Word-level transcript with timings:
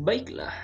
Baiklah, 0.00 0.56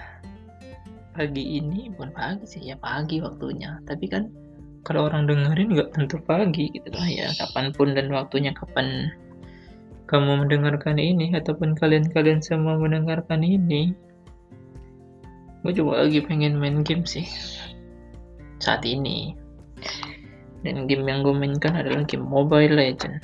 pagi 1.13 1.61
ini 1.61 1.93
bukan 1.93 2.09
pagi 2.17 2.49
sih 2.49 2.73
ya 2.73 2.77
pagi 2.81 3.21
waktunya. 3.21 3.77
Tapi 3.85 4.09
kan 4.09 4.33
kalau 4.81 5.13
orang 5.13 5.29
dengerin 5.29 5.77
nggak 5.77 5.93
tentu 5.93 6.17
pagi 6.25 6.73
gitu 6.73 6.89
lah 6.89 7.05
ya. 7.05 7.29
Kapan 7.37 7.69
pun 7.77 7.93
dan 7.93 8.09
waktunya 8.09 8.57
kapan 8.57 9.13
kamu 10.09 10.41
mendengarkan 10.41 10.97
ini 10.97 11.37
ataupun 11.37 11.77
kalian-kalian 11.77 12.41
semua 12.41 12.81
mendengarkan 12.81 13.45
ini. 13.45 13.93
Gue 15.61 15.77
juga 15.77 16.09
lagi 16.09 16.25
pengen 16.25 16.57
main 16.57 16.81
game 16.81 17.05
sih 17.05 17.29
saat 18.57 18.89
ini. 18.89 19.37
Dan 20.65 20.89
game 20.89 21.05
yang 21.05 21.21
gue 21.21 21.37
mainkan 21.37 21.77
adalah 21.77 22.09
game 22.09 22.25
Mobile 22.25 22.73
Legend. 22.73 23.21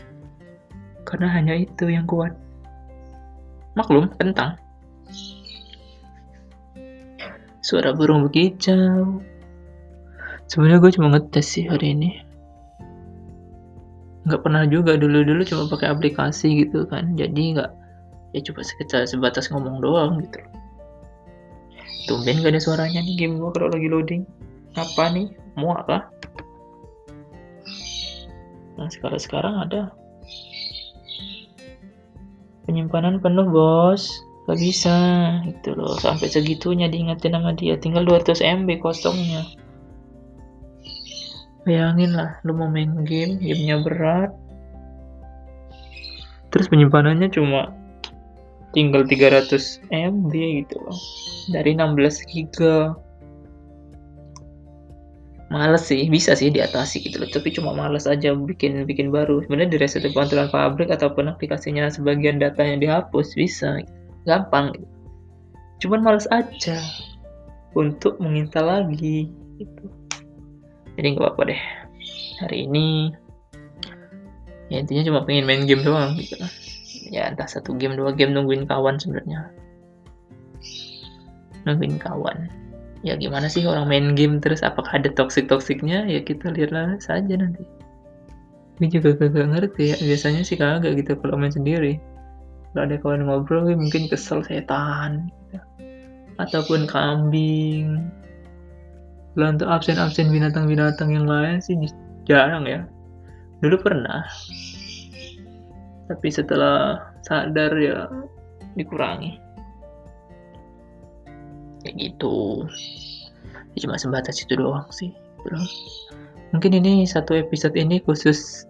Karena 1.08 1.32
hanya 1.32 1.56
itu 1.56 1.88
yang 1.88 2.04
kuat. 2.04 2.36
Maklum, 3.80 4.12
kentang. 4.20 4.60
Suara 7.62 7.94
burung 7.94 8.26
berkicau. 8.26 9.22
Sebenarnya 10.50 10.82
gue 10.82 10.92
cuma 10.98 11.14
ngetes 11.14 11.46
sih 11.46 11.64
hari 11.70 11.94
ini. 11.94 12.10
Nggak 14.26 14.42
pernah 14.42 14.66
juga 14.66 14.98
dulu-dulu 14.98 15.46
cuma 15.46 15.70
pakai 15.70 15.94
aplikasi 15.94 16.66
gitu 16.66 16.84
kan. 16.90 17.14
Jadi 17.14 17.54
nggak 17.54 17.70
ya 18.34 18.40
coba 18.50 18.60
sekitar 18.66 19.06
sebatas 19.06 19.46
ngomong 19.54 19.78
doang 19.78 20.18
gitu. 20.26 20.42
Tumben 22.10 22.42
gak 22.42 22.58
ada 22.58 22.58
suaranya 22.58 22.98
nih 22.98 23.14
game 23.14 23.38
gue 23.38 23.50
kalau 23.54 23.70
lagi 23.70 23.86
loading. 23.86 24.22
Apa 24.74 25.14
nih? 25.14 25.30
Mau 25.54 25.78
apa? 25.78 26.10
Nah 28.74 28.90
sekarang 28.90 29.22
sekarang 29.22 29.54
ada 29.62 29.94
penyimpanan 32.66 33.22
penuh 33.22 33.46
bos 33.46 34.10
gak 34.52 34.60
bisa 34.60 34.96
gitu 35.48 35.72
loh. 35.72 35.96
Sampai 35.96 36.28
segitunya 36.28 36.92
diingetin 36.92 37.32
sama 37.32 37.56
dia. 37.56 37.80
Tinggal 37.80 38.04
200 38.04 38.44
MB 38.44 38.68
kosongnya. 38.84 39.48
Bayangin 41.64 42.12
lah 42.12 42.36
lu 42.44 42.52
mau 42.52 42.68
main 42.68 43.00
game 43.08 43.40
gamenya 43.40 43.80
berat. 43.80 44.36
Terus 46.52 46.68
penyimpanannya 46.68 47.32
cuma 47.32 47.72
tinggal 48.76 49.08
300 49.08 49.88
MB 49.88 50.32
gitu 50.68 50.76
loh. 50.84 50.98
Dari 51.48 51.72
16 51.72 52.28
giga. 52.28 52.92
Males 55.48 55.84
sih 55.84 56.08
bisa 56.12 56.36
sih 56.36 56.52
diatasi 56.52 57.08
gitu 57.08 57.24
loh. 57.24 57.30
Tapi 57.32 57.56
cuma 57.56 57.72
males 57.72 58.04
aja 58.04 58.36
bikin 58.36 58.84
bikin 58.84 59.08
baru. 59.08 59.40
Sebenarnya 59.48 59.72
di 59.72 59.78
reset 59.80 60.04
pantauan 60.12 60.52
pabrik 60.52 60.92
ataupun 60.92 61.32
aplikasinya 61.32 61.88
sebagian 61.88 62.36
datanya 62.36 62.76
dihapus 62.76 63.32
bisa 63.32 63.80
gampang. 64.26 64.74
Cuman 65.82 66.00
males 66.02 66.30
aja 66.30 66.78
untuk 67.74 68.18
mengintal 68.22 68.70
lagi. 68.70 69.30
Gitu. 69.58 69.84
Jadi 70.98 71.06
nggak 71.16 71.22
apa-apa 71.22 71.42
deh. 71.52 71.62
Hari 72.42 72.66
ini 72.66 73.14
ya 74.72 74.80
intinya 74.80 75.04
cuma 75.04 75.20
pengen 75.28 75.44
main 75.44 75.62
game 75.68 75.84
doang 75.84 76.16
gitu. 76.16 76.36
Ya 77.12 77.28
entah 77.28 77.44
satu 77.44 77.76
game 77.76 77.92
dua 77.98 78.16
game 78.16 78.32
nungguin 78.32 78.64
kawan 78.64 78.96
sebenarnya. 78.96 79.52
Nungguin 81.68 82.00
kawan. 82.00 82.48
Ya 83.02 83.18
gimana 83.18 83.50
sih 83.50 83.66
orang 83.66 83.90
main 83.90 84.06
game 84.14 84.38
terus 84.38 84.62
apakah 84.62 85.02
ada 85.02 85.10
toxic 85.10 85.50
toksiknya 85.50 86.06
ya 86.06 86.22
kita 86.22 86.54
lihatlah 86.54 86.98
saja 87.02 87.34
nanti. 87.34 87.66
Ini 88.80 88.86
juga 88.98 89.14
gak 89.14 89.34
ngerti 89.34 89.94
ya. 89.94 89.96
Biasanya 89.98 90.42
sih 90.42 90.58
kagak 90.58 90.98
gitu 90.98 91.14
kalau 91.18 91.38
main 91.38 91.54
sendiri 91.54 91.98
kalau 92.72 92.88
ada 92.88 92.96
kawan 93.04 93.28
ngobrol 93.28 93.68
mungkin 93.76 94.08
kesel 94.08 94.40
setan 94.48 95.28
gitu. 95.52 95.60
ataupun 96.40 96.88
kambing. 96.88 98.08
Kalau 99.36 99.48
untuk 99.52 99.68
absen-absen 99.68 100.32
binatang-binatang 100.32 101.12
yang 101.12 101.28
lain 101.28 101.60
sih 101.60 101.76
jarang 102.24 102.64
ya. 102.64 102.88
Dulu 103.60 103.76
pernah. 103.76 104.24
Tapi 106.08 106.28
setelah 106.32 107.12
sadar 107.28 107.76
ya 107.76 108.08
dikurangi. 108.72 109.36
Kayak 111.84 111.94
gitu. 112.00 112.64
Ya, 113.76 113.84
cuma 113.84 114.00
sebatas 114.00 114.40
itu 114.40 114.56
doang 114.56 114.88
sih 114.88 115.12
bro. 115.44 115.60
Mungkin 116.56 116.72
ini 116.72 117.04
satu 117.04 117.36
episode 117.36 117.76
ini 117.76 118.00
khusus 118.00 118.64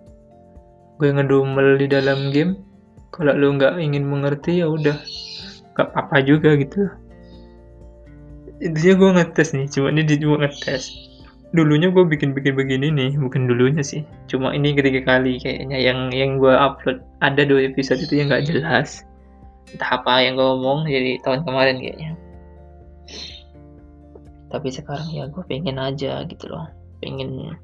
gue 0.99 1.11
ngedumel 1.11 1.79
di 1.83 1.87
dalam 1.91 2.31
game 2.31 2.72
kalau 3.13 3.37
lu 3.37 3.61
nggak 3.61 3.77
ingin 3.77 4.09
mengerti 4.09 4.65
ya 4.65 4.73
udah. 4.73 4.97
Gak 5.77 5.93
apa-apa 5.93 6.25
juga 6.25 6.57
gitu. 6.57 6.89
Intinya 8.65 8.95
gue 8.97 9.11
ngetes 9.21 9.49
nih 9.53 9.67
cuma 9.69 9.93
ini 9.93 10.05
cuma 10.17 10.37
ngetes. 10.45 10.93
Dulunya 11.53 11.93
gue 11.93 12.05
bikin-bikin 12.09 12.57
begini 12.57 12.89
nih 12.89 13.13
bukan 13.21 13.45
dulunya 13.45 13.85
sih. 13.85 14.09
Cuma 14.29 14.57
ini 14.57 14.73
ketiga 14.73 15.05
kali 15.05 15.37
kayaknya 15.37 15.77
yang 15.77 16.09
yang 16.09 16.41
gue 16.41 16.53
upload. 16.53 17.05
Ada 17.21 17.45
dua 17.45 17.69
episode 17.69 18.01
itu 18.01 18.25
yang 18.25 18.33
nggak 18.33 18.49
jelas. 18.49 19.05
Entah 19.73 20.01
apa 20.01 20.25
yang 20.25 20.41
gue 20.41 20.49
ngomong 20.49 20.89
jadi 20.89 21.21
tahun 21.21 21.45
kemarin 21.45 21.77
kayaknya. 21.81 22.11
Tapi 24.53 24.69
sekarang 24.73 25.09
ya 25.13 25.29
gue 25.29 25.45
pengen 25.49 25.77
aja 25.77 26.25
gitu 26.29 26.49
loh. 26.49 26.69
Pengen 27.01 27.57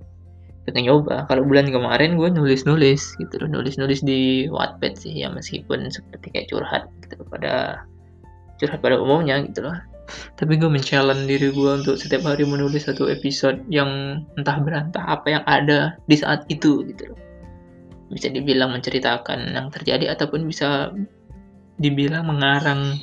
pengen 0.69 0.93
nyoba. 0.93 1.25
Kalau 1.27 1.43
bulan 1.49 1.73
kemarin 1.73 2.21
gue 2.21 2.29
nulis 2.29 2.69
nulis 2.69 3.17
gitu 3.17 3.35
loh. 3.41 3.49
Nulis 3.49 3.81
nulis 3.81 4.05
di 4.05 4.45
Wattpad 4.53 5.01
sih 5.01 5.25
ya 5.25 5.33
meskipun 5.33 5.89
seperti 5.89 6.29
kayak 6.29 6.53
curhat 6.53 6.85
gitu 7.01 7.25
loh, 7.25 7.29
pada 7.33 7.83
curhat 8.61 8.85
pada 8.85 9.01
umumnya 9.01 9.41
gitu 9.49 9.65
loh. 9.65 9.77
Tapi 10.37 10.57
gue 10.57 10.69
men-challenge 10.69 11.29
diri 11.29 11.53
gue 11.53 11.71
untuk 11.81 11.97
setiap 11.97 12.25
hari 12.29 12.45
menulis 12.45 12.89
satu 12.89 13.09
episode 13.09 13.61
yang 13.69 14.23
entah 14.37 14.57
berantah 14.61 15.05
apa 15.05 15.27
yang 15.41 15.45
ada 15.45 15.97
di 16.09 16.17
saat 16.17 16.45
itu 16.53 16.85
gitu 16.85 17.13
loh. 17.13 17.19
Bisa 18.13 18.33
dibilang 18.33 18.73
menceritakan 18.73 19.53
yang 19.53 19.69
terjadi 19.69 20.13
ataupun 20.17 20.49
bisa 20.49 20.93
dibilang 21.77 22.29
mengarang 22.29 22.97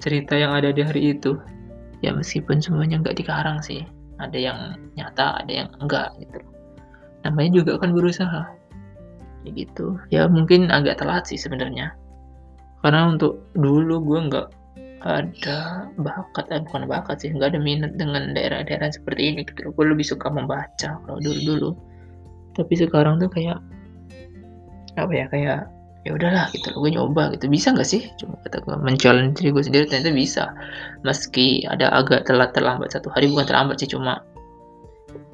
cerita 0.00 0.36
yang 0.36 0.52
ada 0.52 0.72
di 0.72 0.84
hari 0.84 1.16
itu. 1.16 1.36
Ya 2.04 2.12
meskipun 2.12 2.60
semuanya 2.60 3.00
nggak 3.00 3.16
dikarang 3.16 3.64
sih. 3.64 3.84
Ada 4.16 4.36
yang 4.36 4.58
nyata 4.96 5.44
ada 5.44 5.52
yang 5.52 5.68
enggak 5.80 6.12
gitu 6.20 6.55
namanya 7.26 7.62
juga 7.62 7.82
kan 7.82 7.90
berusaha. 7.90 8.46
Ya 9.42 9.50
gitu. 9.50 9.98
Ya 10.14 10.22
mungkin 10.30 10.70
agak 10.70 11.02
telat 11.02 11.26
sih 11.26 11.38
sebenarnya. 11.38 11.94
Karena 12.80 13.10
untuk 13.10 13.50
dulu 13.58 14.02
gue 14.06 14.20
nggak 14.30 14.48
ada 15.06 15.86
bakat 16.00 16.50
eh 16.50 16.62
bukan 16.66 16.88
bakat 16.90 17.22
sih 17.22 17.30
nggak 17.30 17.54
ada 17.54 17.60
minat 17.62 17.94
dengan 17.94 18.34
daerah-daerah 18.34 18.90
seperti 18.90 19.30
ini 19.30 19.40
gitu 19.46 19.70
gue 19.70 19.84
lebih 19.86 20.02
suka 20.02 20.26
membaca 20.26 20.98
kalau 20.98 21.20
dulu 21.22 21.40
dulu 21.46 21.70
tapi 22.58 22.74
sekarang 22.74 23.22
tuh 23.22 23.30
kayak 23.30 23.60
apa 24.96 25.12
ya 25.12 25.26
kayak 25.28 25.68
ya 26.06 26.14
udahlah 26.14 26.46
gitu 26.54 26.70
gue 26.70 26.90
nyoba 26.94 27.34
gitu. 27.34 27.50
Bisa 27.50 27.74
nggak 27.74 27.88
sih? 27.88 28.06
Cuma 28.16 28.38
kata 28.46 28.62
gue 28.62 28.78
menjalani 28.78 29.34
diri 29.34 29.50
gue 29.50 29.64
sendiri 29.66 29.84
ternyata 29.90 30.14
bisa. 30.14 30.44
Meski 31.02 31.66
ada 31.66 31.90
agak 31.90 32.30
telat 32.30 32.54
terlambat 32.54 32.94
satu 32.94 33.10
hari 33.10 33.26
bukan 33.26 33.44
terlambat 33.50 33.82
sih 33.82 33.90
cuma 33.90 34.22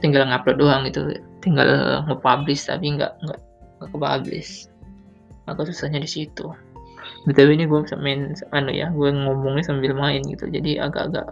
tinggal 0.01 0.25
ngupload 0.25 0.57
doang 0.59 0.83
gitu 0.89 1.13
tinggal 1.43 1.67
nge-publish 2.07 2.71
tapi 2.71 2.95
nggak 2.95 3.13
nggak 3.27 3.41
nggak 3.83 3.91
ke-publish. 3.91 4.71
Agak 5.51 5.69
susahnya 5.69 5.99
di 5.99 6.09
situ. 6.09 6.47
Btw 7.27 7.59
ini 7.59 7.67
gue 7.67 7.83
main 7.99 8.35
anu 8.55 8.71
ya 8.71 8.91
gue 8.95 9.11
ngomongnya 9.11 9.67
sambil 9.67 9.93
main 9.93 10.23
gitu. 10.23 10.47
Jadi 10.47 10.79
agak-agak 10.79 11.27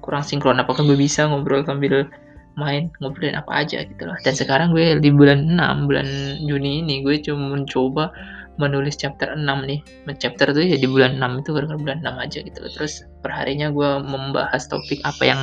kurang 0.00 0.24
sinkron. 0.24 0.60
Apakah 0.60 0.84
gue 0.88 0.96
bisa 0.96 1.28
ngobrol 1.28 1.60
sambil 1.68 2.08
main 2.56 2.90
ngobrolin 2.98 3.36
apa 3.36 3.62
aja 3.62 3.84
gitu 3.84 4.08
loh. 4.08 4.16
Dan 4.24 4.34
sekarang 4.34 4.72
gue 4.72 4.98
di 4.98 5.12
bulan 5.12 5.44
6 5.44 5.86
bulan 5.88 6.08
Juni 6.42 6.82
ini 6.82 7.04
gue 7.04 7.20
cuma 7.22 7.54
mencoba 7.54 8.10
menulis 8.58 8.98
chapter 8.98 9.36
6 9.36 9.44
nih. 9.44 9.80
Chapter 10.18 10.50
tuh 10.50 10.64
ya 10.64 10.80
di 10.80 10.88
bulan 10.88 11.20
6 11.20 11.44
itu 11.44 11.50
gara-gara 11.54 11.78
bulan 11.78 11.98
6 12.02 12.24
aja 12.24 12.38
gitu 12.42 12.58
loh. 12.64 12.72
Terus 12.72 13.06
perharinya 13.22 13.70
gue 13.70 13.90
membahas 14.02 14.66
topik 14.66 14.98
apa 15.04 15.22
yang 15.22 15.40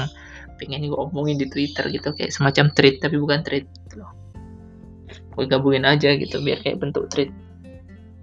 pengen 0.56 0.88
gue 0.88 0.96
omongin 0.96 1.36
di 1.40 1.48
Twitter 1.52 1.88
gitu 1.92 2.16
kayak 2.16 2.32
semacam 2.32 2.72
tweet 2.72 3.04
tapi 3.04 3.20
bukan 3.20 3.44
tweet 3.44 3.68
gitu 3.88 4.06
gue 5.36 5.46
gabungin 5.52 5.84
aja 5.84 6.16
gitu 6.16 6.40
biar 6.40 6.64
kayak 6.64 6.80
bentuk 6.80 7.12
tweet 7.12 7.30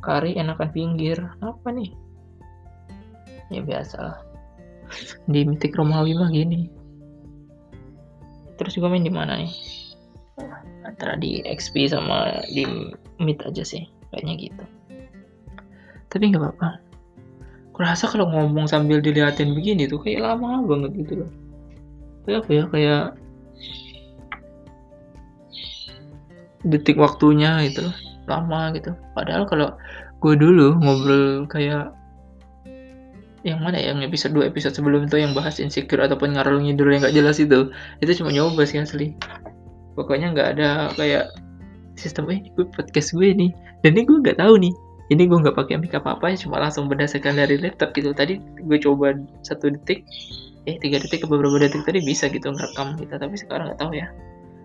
kari 0.02 0.34
enakan 0.34 0.68
pinggir. 0.74 1.16
Apa 1.40 1.70
nih? 1.70 1.94
Ya 3.54 3.62
biasa 3.62 3.96
lah. 4.02 4.18
Di 5.30 5.46
mitik 5.46 5.78
Romawi 5.78 6.18
mah 6.18 6.28
gini. 6.28 6.68
Terus 8.58 8.76
juga 8.76 8.92
main 8.92 9.06
di 9.06 9.14
mana 9.14 9.38
nih? 9.38 9.54
Antara 10.82 11.16
di 11.16 11.40
XP 11.46 11.88
sama 11.88 12.42
di 12.50 12.66
Meet 13.22 13.46
aja 13.46 13.62
sih 13.62 13.86
kayaknya 14.10 14.50
gitu. 14.50 14.64
Tapi 16.10 16.34
nggak 16.34 16.42
apa-apa. 16.42 16.70
Kurasa 17.72 18.10
kalau 18.10 18.28
ngomong 18.28 18.68
sambil 18.68 19.00
diliatin 19.00 19.56
begini 19.56 19.88
tuh 19.88 20.02
kayak 20.02 20.20
lama 20.20 20.60
banget 20.66 20.92
gitu 21.06 21.24
loh 21.24 21.30
kayak 22.24 22.38
apa 22.44 22.50
ya 22.50 22.64
kayak 22.70 23.04
detik 26.62 26.94
waktunya 26.98 27.58
gitu 27.66 27.90
lama 28.30 28.70
gitu. 28.76 28.94
Padahal 29.18 29.44
kalau 29.50 29.74
gue 30.22 30.34
dulu 30.38 30.78
ngobrol 30.78 31.44
kayak 31.50 31.90
yang 33.42 33.58
mana 33.58 33.74
ya 33.74 33.90
yang 33.90 34.06
episode 34.06 34.30
2 34.38 34.54
episode 34.54 34.70
sebelum 34.70 35.10
itu 35.10 35.18
yang 35.18 35.34
bahas 35.34 35.58
insecure 35.58 35.98
ataupun 35.98 36.38
ngarang 36.38 36.62
ngidul 36.62 36.94
yang 36.94 37.02
gak 37.02 37.16
jelas 37.18 37.42
itu 37.42 37.74
itu 37.98 38.22
cuma 38.22 38.30
nyoba 38.30 38.62
sih 38.62 38.78
asli. 38.78 39.18
Pokoknya 39.98 40.30
nggak 40.32 40.48
ada 40.56 40.68
kayak 40.94 41.34
sistem 41.98 42.30
eh 42.30 42.40
gue 42.54 42.64
podcast 42.70 43.12
gue 43.12 43.34
nih. 43.34 43.50
Dan 43.82 43.98
ini 43.98 44.06
gue 44.06 44.22
nggak 44.22 44.38
tahu 44.38 44.54
nih 44.62 44.74
ini 45.12 45.28
gue 45.28 45.38
nggak 45.38 45.56
pakai 45.58 45.76
mic 45.76 45.92
apa 45.92 46.16
apa 46.16 46.32
cuma 46.40 46.56
langsung 46.56 46.88
berdasarkan 46.88 47.36
dari 47.36 47.60
laptop 47.60 47.92
gitu 47.92 48.16
tadi 48.16 48.40
gue 48.40 48.78
coba 48.80 49.12
satu 49.44 49.68
detik. 49.68 50.08
Eh 50.64 50.78
tiga 50.78 51.02
detik 51.02 51.22
ke 51.22 51.26
beberapa 51.28 51.58
detik 51.60 51.84
tadi 51.84 52.00
bisa 52.00 52.30
gitu 52.32 52.48
ngerekam 52.48 52.96
gitu 52.96 53.14
tapi 53.20 53.34
sekarang 53.36 53.70
nggak 53.72 53.80
tahu 53.82 53.92
ya. 53.98 54.08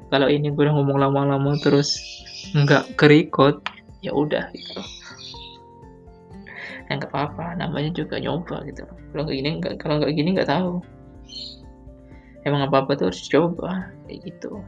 Kalau 0.07 0.31
ini 0.31 0.53
gue 0.53 0.63
udah 0.63 0.75
ngomong 0.77 0.97
lama-lama 1.03 1.59
terus 1.59 1.99
nggak 2.55 2.95
ke 2.95 3.05
record 3.11 3.59
ya 3.99 4.15
udah 4.15 4.47
gitu. 4.55 4.79
Yang 6.87 6.97
nggak 7.03 7.11
apa-apa 7.11 7.59
namanya 7.59 7.91
juga 7.91 8.15
nyoba 8.21 8.63
gitu. 8.69 8.87
Kalau 8.87 9.21
nggak 9.27 9.35
gini 9.35 9.49
nggak 9.59 9.73
kalau 9.83 9.95
nggak 9.99 10.13
gini 10.15 10.29
nggak 10.37 10.49
tahu. 10.49 10.79
Emang 12.47 12.63
apa 12.63 12.87
apa 12.87 12.95
tuh 12.95 13.11
harus 13.11 13.27
coba 13.27 13.91
kayak 14.07 14.23
gitu. 14.31 14.63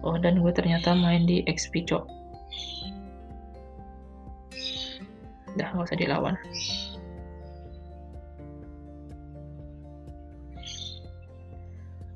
Oh 0.00 0.16
dan 0.16 0.40
gue 0.40 0.52
ternyata 0.56 0.96
main 0.96 1.28
di 1.28 1.44
XP 1.44 1.84
cok 1.84 2.20
udah 5.56 5.68
nggak 5.74 5.86
usah 5.86 5.98
dilawan. 5.98 6.34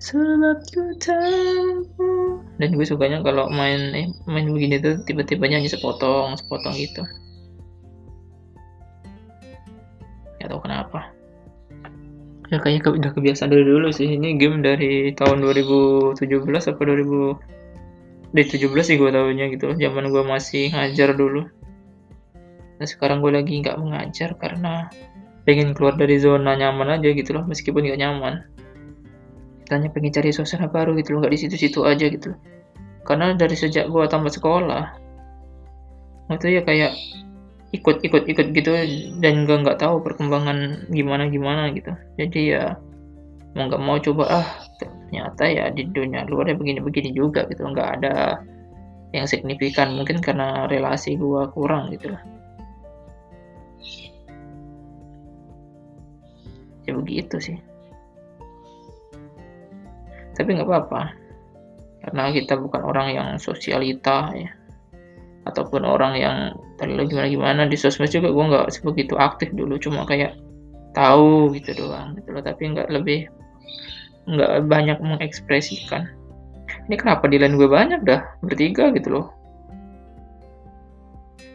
Sebab 0.04 0.58
ku 0.68 0.84
tahu 1.00 2.44
dan 2.60 2.76
gue 2.76 2.84
sukanya 2.84 3.24
kalau 3.24 3.48
main 3.48 3.96
eh, 3.96 4.12
main 4.28 4.44
begini 4.52 4.76
tuh 4.76 5.00
tiba-tiba 5.00 5.48
nyanyi 5.48 5.72
sepotong 5.72 6.36
sepotong 6.36 6.76
gitu. 6.76 7.00
Ya 10.44 10.52
tahu 10.52 10.60
kenapa. 10.60 11.08
Ya 12.52 12.60
kayaknya 12.60 13.00
udah 13.00 13.10
kebiasaan 13.16 13.48
dari 13.48 13.64
dulu 13.64 13.88
sih. 13.96 14.04
Ini 14.04 14.36
game 14.36 14.60
dari 14.60 15.16
tahun 15.16 15.40
2017 15.40 16.20
apa 16.52 16.80
2000 16.84 18.36
dari 18.36 18.44
17 18.44 18.60
sih 18.84 19.00
gue 19.00 19.08
tahunya 19.08 19.56
gitu. 19.56 19.72
Zaman 19.72 20.12
gue 20.12 20.20
masih 20.20 20.68
ngajar 20.76 21.16
dulu 21.16 21.48
nah 22.78 22.86
sekarang 22.86 23.22
gue 23.22 23.30
lagi 23.30 23.62
nggak 23.62 23.78
mengajar 23.78 24.34
karena 24.34 24.90
pengen 25.44 25.76
keluar 25.76 25.94
dari 25.94 26.16
zona 26.18 26.56
nyaman 26.56 26.98
aja 26.98 27.12
gitu 27.12 27.36
loh 27.36 27.44
meskipun 27.44 27.84
nggak 27.84 28.00
nyaman. 28.00 28.34
Hanya 29.72 29.88
pengen 29.92 30.12
cari 30.12 30.32
suasana 30.32 30.68
baru 30.68 30.96
gitu 30.98 31.16
loh 31.16 31.24
nggak 31.24 31.32
di 31.36 31.40
situ-situ 31.40 31.84
aja 31.84 32.08
gitu 32.08 32.34
loh. 32.34 32.40
karena 33.04 33.36
dari 33.36 33.52
sejak 33.52 33.92
gue 33.92 34.00
tamat 34.08 34.32
sekolah 34.32 34.96
itu 36.32 36.56
ya 36.56 36.64
kayak 36.64 36.96
ikut-ikut-ikut 37.76 38.56
gitu 38.56 38.72
dan 39.20 39.44
gak 39.44 39.60
nggak 39.60 39.76
tahu 39.76 40.00
perkembangan 40.00 40.88
gimana 40.88 41.28
gimana 41.28 41.68
gitu. 41.76 41.92
Jadi 42.16 42.56
ya 42.56 42.80
mau 43.52 43.68
nggak 43.68 43.82
mau 43.84 44.00
coba 44.00 44.24
ah 44.40 44.48
ternyata 44.80 45.44
ya 45.52 45.68
di 45.68 45.84
dunia 45.92 46.24
luar 46.24 46.48
ya 46.48 46.56
begini-begini 46.56 47.12
juga 47.12 47.44
gitu 47.52 47.68
nggak 47.68 47.88
ada 48.00 48.40
yang 49.12 49.28
signifikan. 49.28 49.92
Mungkin 50.00 50.24
karena 50.24 50.64
relasi 50.64 51.20
gua 51.20 51.52
kurang 51.52 51.92
gitu 51.92 52.16
lah 52.16 52.33
ya 56.84 56.92
begitu 56.96 57.36
sih. 57.40 57.58
Tapi 60.34 60.48
nggak 60.58 60.68
apa-apa. 60.68 61.02
Karena 62.04 62.28
kita 62.34 62.60
bukan 62.60 62.82
orang 62.84 63.08
yang 63.14 63.28
sosialita 63.40 64.34
ya. 64.34 64.50
Ataupun 65.44 65.84
orang 65.84 66.16
yang 66.16 66.36
terlalu 66.80 67.12
gimana 67.12 67.28
gimana 67.28 67.62
di 67.68 67.76
sosmed 67.76 68.10
juga 68.10 68.32
gue 68.32 68.44
nggak 68.44 68.68
sebegitu 68.72 69.14
aktif 69.16 69.52
dulu. 69.54 69.78
Cuma 69.80 70.04
kayak 70.04 70.36
tahu 70.92 71.52
gitu 71.56 71.72
doang 71.76 72.18
gitu 72.18 72.34
loh. 72.34 72.42
Tapi 72.44 72.76
nggak 72.76 72.88
lebih 72.92 73.30
nggak 74.28 74.68
banyak 74.68 74.98
mengekspresikan. 75.00 76.08
Ini 76.88 76.96
kenapa 77.00 77.28
di 77.30 77.40
line 77.40 77.56
gue 77.56 77.68
banyak 77.68 78.04
dah 78.04 78.20
bertiga 78.44 78.92
gitu 78.92 79.20
loh. 79.20 79.26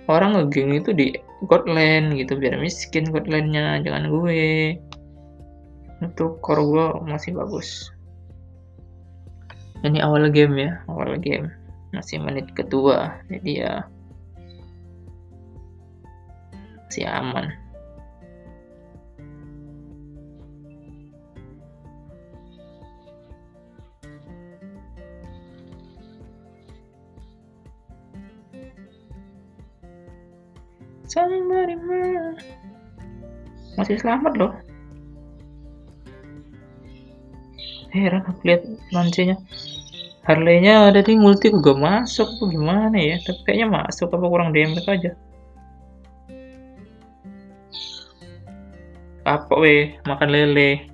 Orang 0.10 0.34
ngegeng 0.34 0.74
itu 0.74 0.90
di 0.90 1.14
Godland 1.46 2.18
gitu 2.18 2.36
biar 2.36 2.58
miskin 2.58 3.14
Godlandnya 3.14 3.78
jangan 3.86 4.10
gue 4.10 4.74
untuk 6.00 6.40
core 6.40 6.64
gue 6.64 6.88
masih 7.08 7.36
bagus. 7.36 7.92
Ini 9.84 10.04
awal 10.04 10.28
game 10.32 10.60
ya? 10.60 10.72
Awal 10.92 11.20
game. 11.24 11.52
Masih 11.96 12.20
menit 12.20 12.52
kedua. 12.52 13.16
Jadi 13.32 13.64
ya 13.64 13.88
masih 16.90 17.06
aman. 17.06 17.48
Somebody 31.10 31.74
Masih 33.78 33.98
selamat 33.98 34.34
loh. 34.38 34.54
Heran 37.90 38.24
aku 38.26 38.42
lihat 38.46 38.64
lancinya. 38.94 39.38
Harley-nya 40.28 40.94
ada 40.94 41.02
di 41.02 41.18
multi 41.18 41.50
juga 41.50 41.74
masuk 41.74 42.38
tuh 42.38 42.48
gimana 42.54 42.98
ya? 42.98 43.18
Tapi 43.24 43.40
kayaknya 43.48 43.68
masuk 43.70 44.14
apa 44.14 44.26
kurang 44.30 44.54
damage 44.54 44.86
aja. 44.86 45.12
Apa 49.26 49.54
weh 49.58 49.98
makan 50.06 50.30
lele? 50.30 50.86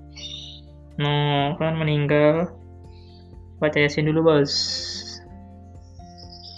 No 0.96 1.52
kan 1.60 1.76
meninggal. 1.76 2.56
Baca 3.60 3.78
yasin 3.80 4.08
dulu 4.08 4.32
bos 4.32 4.54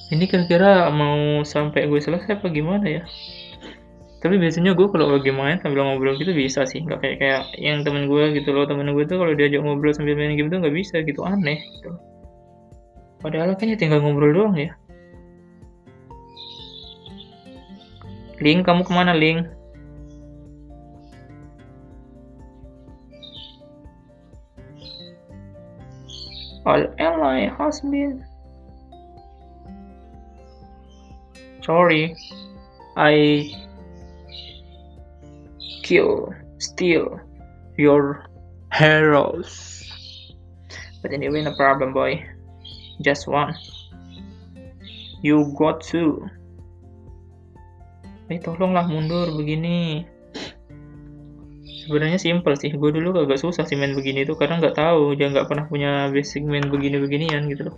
ini 0.08 0.24
kira-kira 0.24 0.88
mau 0.92 1.44
sampai 1.44 1.88
gue 1.92 2.00
selesai 2.00 2.40
apa 2.40 2.48
gimana 2.48 2.86
ya 2.88 3.04
tapi 4.28 4.44
biasanya 4.44 4.76
gue 4.76 4.92
kalau 4.92 5.16
lagi 5.16 5.32
main 5.32 5.56
sambil 5.64 5.88
ngobrol 5.88 6.20
gitu 6.20 6.36
bisa 6.36 6.68
sih. 6.68 6.84
Nggak 6.84 7.00
kayak 7.00 7.18
kayak 7.24 7.42
yang 7.56 7.88
temen 7.88 8.12
gue 8.12 8.36
gitu 8.36 8.52
loh. 8.52 8.68
Temen 8.68 8.92
gue 8.92 9.08
tuh 9.08 9.16
kalau 9.24 9.32
diajak 9.32 9.64
ngobrol 9.64 9.96
sambil 9.96 10.20
main 10.20 10.36
game 10.36 10.52
tuh 10.52 10.60
nggak 10.60 10.76
bisa 10.76 11.00
gitu. 11.00 11.24
Aneh 11.24 11.64
gitu. 11.80 11.96
Padahal 13.24 13.56
kan 13.56 13.72
ya 13.72 13.80
tinggal 13.80 14.04
ngobrol 14.04 14.36
doang 14.36 14.60
ya. 14.60 14.76
Link 18.44 18.68
kamu 18.68 18.84
ke 18.84 18.92
mana 18.92 19.16
Link? 19.16 19.48
All 26.68 26.84
ally 27.00 27.48
has 27.48 27.80
been 27.80 28.28
sorry. 31.64 32.12
I 33.00 33.56
kill, 35.88 36.36
steal 36.60 37.16
your 37.80 38.28
heroes. 38.76 39.88
But 41.00 41.16
anyway, 41.16 41.48
no 41.48 41.56
problem, 41.56 41.96
boy. 41.96 42.20
Just 43.00 43.32
one. 43.32 43.56
You 45.24 45.56
got 45.56 45.80
two. 45.80 46.28
Eh, 48.28 48.44
tolonglah 48.44 48.92
mundur 48.92 49.32
begini. 49.32 50.04
Sebenarnya 51.88 52.20
simple 52.20 52.60
sih. 52.60 52.76
Gue 52.76 52.92
dulu 52.92 53.16
agak 53.24 53.40
susah 53.40 53.64
sih 53.64 53.80
main 53.80 53.96
begini 53.96 54.28
tuh 54.28 54.36
karena 54.36 54.60
nggak 54.60 54.76
tahu, 54.76 55.16
dia 55.16 55.32
nggak 55.32 55.48
pernah 55.48 55.64
punya 55.72 56.12
basic 56.12 56.44
main 56.44 56.68
begini-beginian 56.68 57.48
gitu 57.48 57.72
loh. 57.72 57.78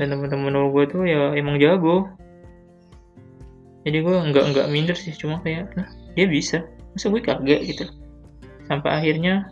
Dan 0.00 0.16
teman-teman 0.16 0.72
gue 0.72 0.84
tuh 0.88 1.04
ya 1.04 1.36
emang 1.36 1.60
jago. 1.60 2.08
Jadi 3.84 3.98
gue 4.00 4.16
nggak 4.32 4.44
nggak 4.56 4.66
minder 4.72 4.96
sih, 4.96 5.12
cuma 5.12 5.44
kayak, 5.44 5.74
nah, 5.76 5.90
dia 6.12 6.26
bisa 6.28 6.64
masa 6.92 7.08
gue 7.08 7.22
kaget 7.24 7.60
gitu. 7.72 7.84
Sampai 8.68 8.90
akhirnya 8.92 9.48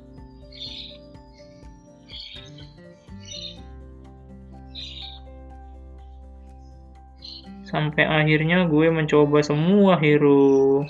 sampai 7.70 8.02
akhirnya 8.02 8.66
gue 8.66 8.90
mencoba 8.90 9.40
semua 9.40 9.96
hero. 9.96 10.84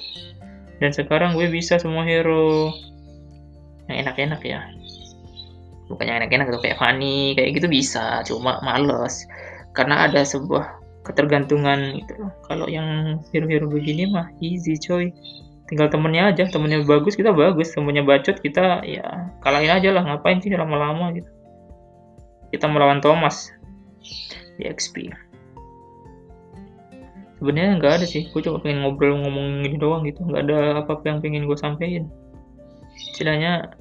Dan 0.81 0.91
sekarang 0.97 1.37
gue 1.37 1.47
bisa 1.53 1.77
semua 1.77 2.03
hero. 2.09 2.73
Yang 3.87 3.97
enak-enak 4.09 4.41
ya. 4.43 4.61
Bukan 5.93 6.09
yang 6.09 6.25
enak-enak 6.25 6.49
tuh 6.49 6.62
kayak 6.65 6.81
Fanny 6.81 7.37
kayak 7.37 7.61
gitu 7.61 7.69
bisa. 7.69 8.25
Cuma 8.25 8.59
males. 8.65 9.29
Karena 9.77 10.09
ada 10.09 10.25
sebuah 10.25 10.81
ketergantungan 11.05 12.00
gitu. 12.00 12.17
Kalau 12.49 12.67
yang 12.67 13.21
hero-hero 13.29 13.69
begini 13.69 14.09
mah 14.09 14.33
easy 14.41 14.81
coy 14.81 15.12
tinggal 15.71 15.87
temennya 15.87 16.35
aja 16.35 16.45
temennya 16.50 16.83
bagus 16.83 17.15
kita 17.15 17.31
bagus 17.31 17.71
temennya 17.71 18.03
bacot 18.03 18.43
kita 18.43 18.83
ya 18.83 19.31
kalahin 19.41 19.71
aja 19.71 19.95
lah 19.95 20.03
ngapain 20.03 20.43
sih 20.43 20.50
lama-lama 20.50 21.15
gitu. 21.15 21.31
Kita 22.50 22.67
melawan 22.67 22.99
Thomas 22.99 23.55
di 24.59 24.67
XP 24.67 25.15
sebenarnya 27.41 27.81
nggak 27.81 27.93
ada 28.03 28.07
sih 28.07 28.29
gue 28.29 28.41
cuma 28.45 28.61
pengen 28.61 28.85
ngobrol 28.85 29.17
ngomong 29.17 29.65
ini 29.65 29.81
doang 29.81 30.05
gitu 30.05 30.21
nggak 30.29 30.45
ada 30.45 30.85
apa-apa 30.85 31.05
yang 31.09 31.19
pengen 31.25 31.49
gue 31.49 31.57
sampein. 31.57 32.05
Istilahnya 32.93 33.73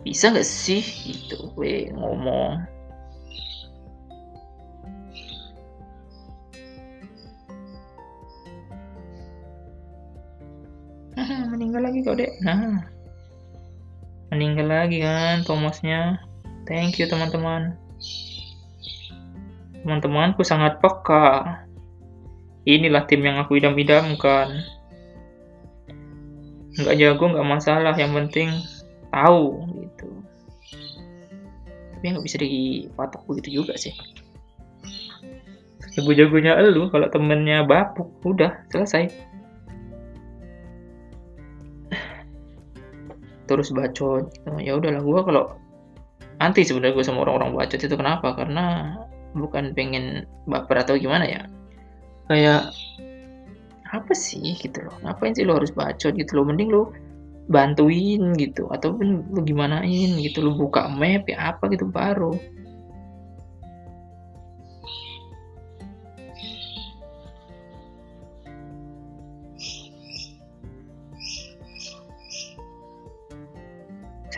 bisa 0.00 0.32
nggak 0.32 0.48
sih 0.48 0.80
gitu 0.80 1.52
gue 1.52 1.92
ngomong 1.92 2.64
kau 12.02 12.18
dek. 12.18 12.34
Nah. 12.42 12.82
Meninggal 14.32 14.64
lagi 14.64 15.04
kan 15.04 15.44
Thomasnya 15.44 16.16
thank 16.64 16.96
you 16.96 17.06
teman-teman. 17.06 17.76
Teman-temanku 19.84 20.40
sangat 20.46 20.80
peka. 20.80 21.60
Inilah 22.64 23.04
tim 23.10 23.20
yang 23.26 23.42
aku 23.42 23.58
idam-idamkan. 23.58 24.62
Nggak 26.78 26.96
jago 26.96 27.24
nggak 27.28 27.48
masalah. 27.48 27.94
Yang 27.98 28.12
penting 28.16 28.48
tahu 29.12 29.68
gitu. 29.84 30.10
Tapi 31.92 32.04
nggak 32.14 32.24
bisa 32.24 32.38
dipatok 32.40 33.22
begitu 33.28 33.62
juga 33.62 33.76
sih. 33.76 33.92
Jago-jagonya 35.92 36.56
elu 36.56 36.88
kalau 36.88 37.12
temennya 37.12 37.68
bapuk 37.68 38.08
udah 38.24 38.64
selesai 38.72 39.31
terus 43.50 43.74
bacot 43.74 44.30
ya 44.62 44.78
udahlah 44.78 45.02
gue 45.02 45.20
kalau 45.26 45.44
anti 46.42 46.66
sebenarnya 46.66 46.98
gue 46.98 47.06
sama 47.06 47.22
orang-orang 47.22 47.54
bacot 47.54 47.78
itu 47.78 47.94
kenapa? 47.94 48.34
Karena 48.34 48.98
bukan 49.38 49.70
pengen 49.78 50.26
baper 50.50 50.82
atau 50.82 50.98
gimana 50.98 51.24
ya? 51.24 51.42
Kayak 52.26 52.74
apa 53.94 54.12
sih 54.16 54.58
gitu 54.58 54.82
loh? 54.82 54.96
Ngapain 55.06 55.38
sih 55.38 55.46
lo 55.46 55.62
harus 55.62 55.70
bacot 55.70 56.18
gitu 56.18 56.32
loh? 56.34 56.44
Mending 56.50 56.70
lo 56.74 56.90
bantuin 57.46 58.34
gitu. 58.34 58.66
Ataupun 58.74 59.30
lo 59.30 59.40
gimanain 59.46 60.18
gitu 60.18 60.42
lo 60.42 60.58
buka 60.58 60.90
map 60.90 61.30
ya 61.30 61.54
apa 61.54 61.70
gitu 61.70 61.86
baru 61.86 62.34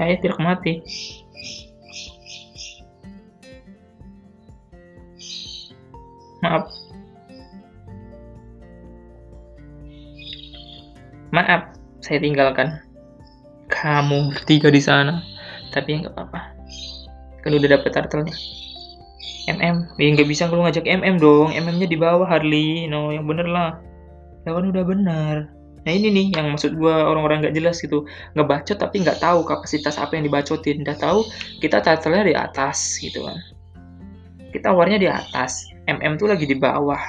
saya 0.05 0.21
tidak 0.21 0.37
mati 0.37 0.85
maaf 6.45 6.69
Maaf, 11.35 11.75
saya 11.99 12.23
tinggalkan 12.23 12.79
kamu 13.67 14.31
bertiga 14.31 14.71
di 14.71 14.79
sana. 14.79 15.19
Tapi 15.75 16.07
nggak 16.07 16.15
apa-apa. 16.15 16.55
Kan 17.43 17.59
udah 17.59 17.75
dapet 17.75 17.91
turtle-nya. 17.91 18.31
MM, 19.51 19.99
ya 19.99 20.09
nggak 20.15 20.31
bisa 20.31 20.47
kalau 20.47 20.63
ngajak 20.63 20.87
MM 20.87 21.19
dong. 21.19 21.51
MM-nya 21.51 21.91
di 21.91 21.99
bawah 21.99 22.23
Harley. 22.23 22.87
No, 22.87 23.11
yang 23.11 23.27
bener 23.27 23.51
lah. 23.51 23.83
Ya 24.47 24.55
kan 24.55 24.71
udah 24.71 24.85
bener. 24.87 25.51
Nah 25.85 25.93
ini 25.93 26.09
nih 26.09 26.27
yang 26.41 26.57
maksud 26.57 26.81
gue 26.81 26.95
orang-orang 26.97 27.45
nggak 27.45 27.57
jelas 27.57 27.81
gitu. 27.85 28.09
Ngebacot 28.33 28.81
tapi 28.81 29.05
nggak 29.05 29.21
tahu 29.21 29.45
kapasitas 29.45 30.01
apa 30.01 30.17
yang 30.17 30.25
dibacotin. 30.29 30.81
Udah 30.81 30.97
tahu 30.97 31.29
kita 31.61 31.85
turtle-nya 31.85 32.25
di 32.25 32.35
atas 32.37 32.97
gitu 33.01 33.29
kan. 33.29 33.37
Kita 34.53 34.73
warnya 34.73 34.97
di 34.97 35.09
atas. 35.13 35.69
MM 35.85 36.17
tuh 36.17 36.33
lagi 36.33 36.49
di 36.49 36.57
bawah. 36.57 37.01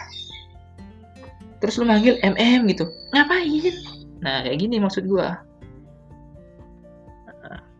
Terus 1.63 1.79
lu 1.79 1.87
manggil 1.87 2.19
MM 2.19 2.67
gitu. 2.67 2.91
Ngapain? 3.15 3.71
Nah, 4.19 4.43
kayak 4.43 4.59
gini 4.59 4.75
maksud. 4.83 5.07
Nah, 5.07 5.39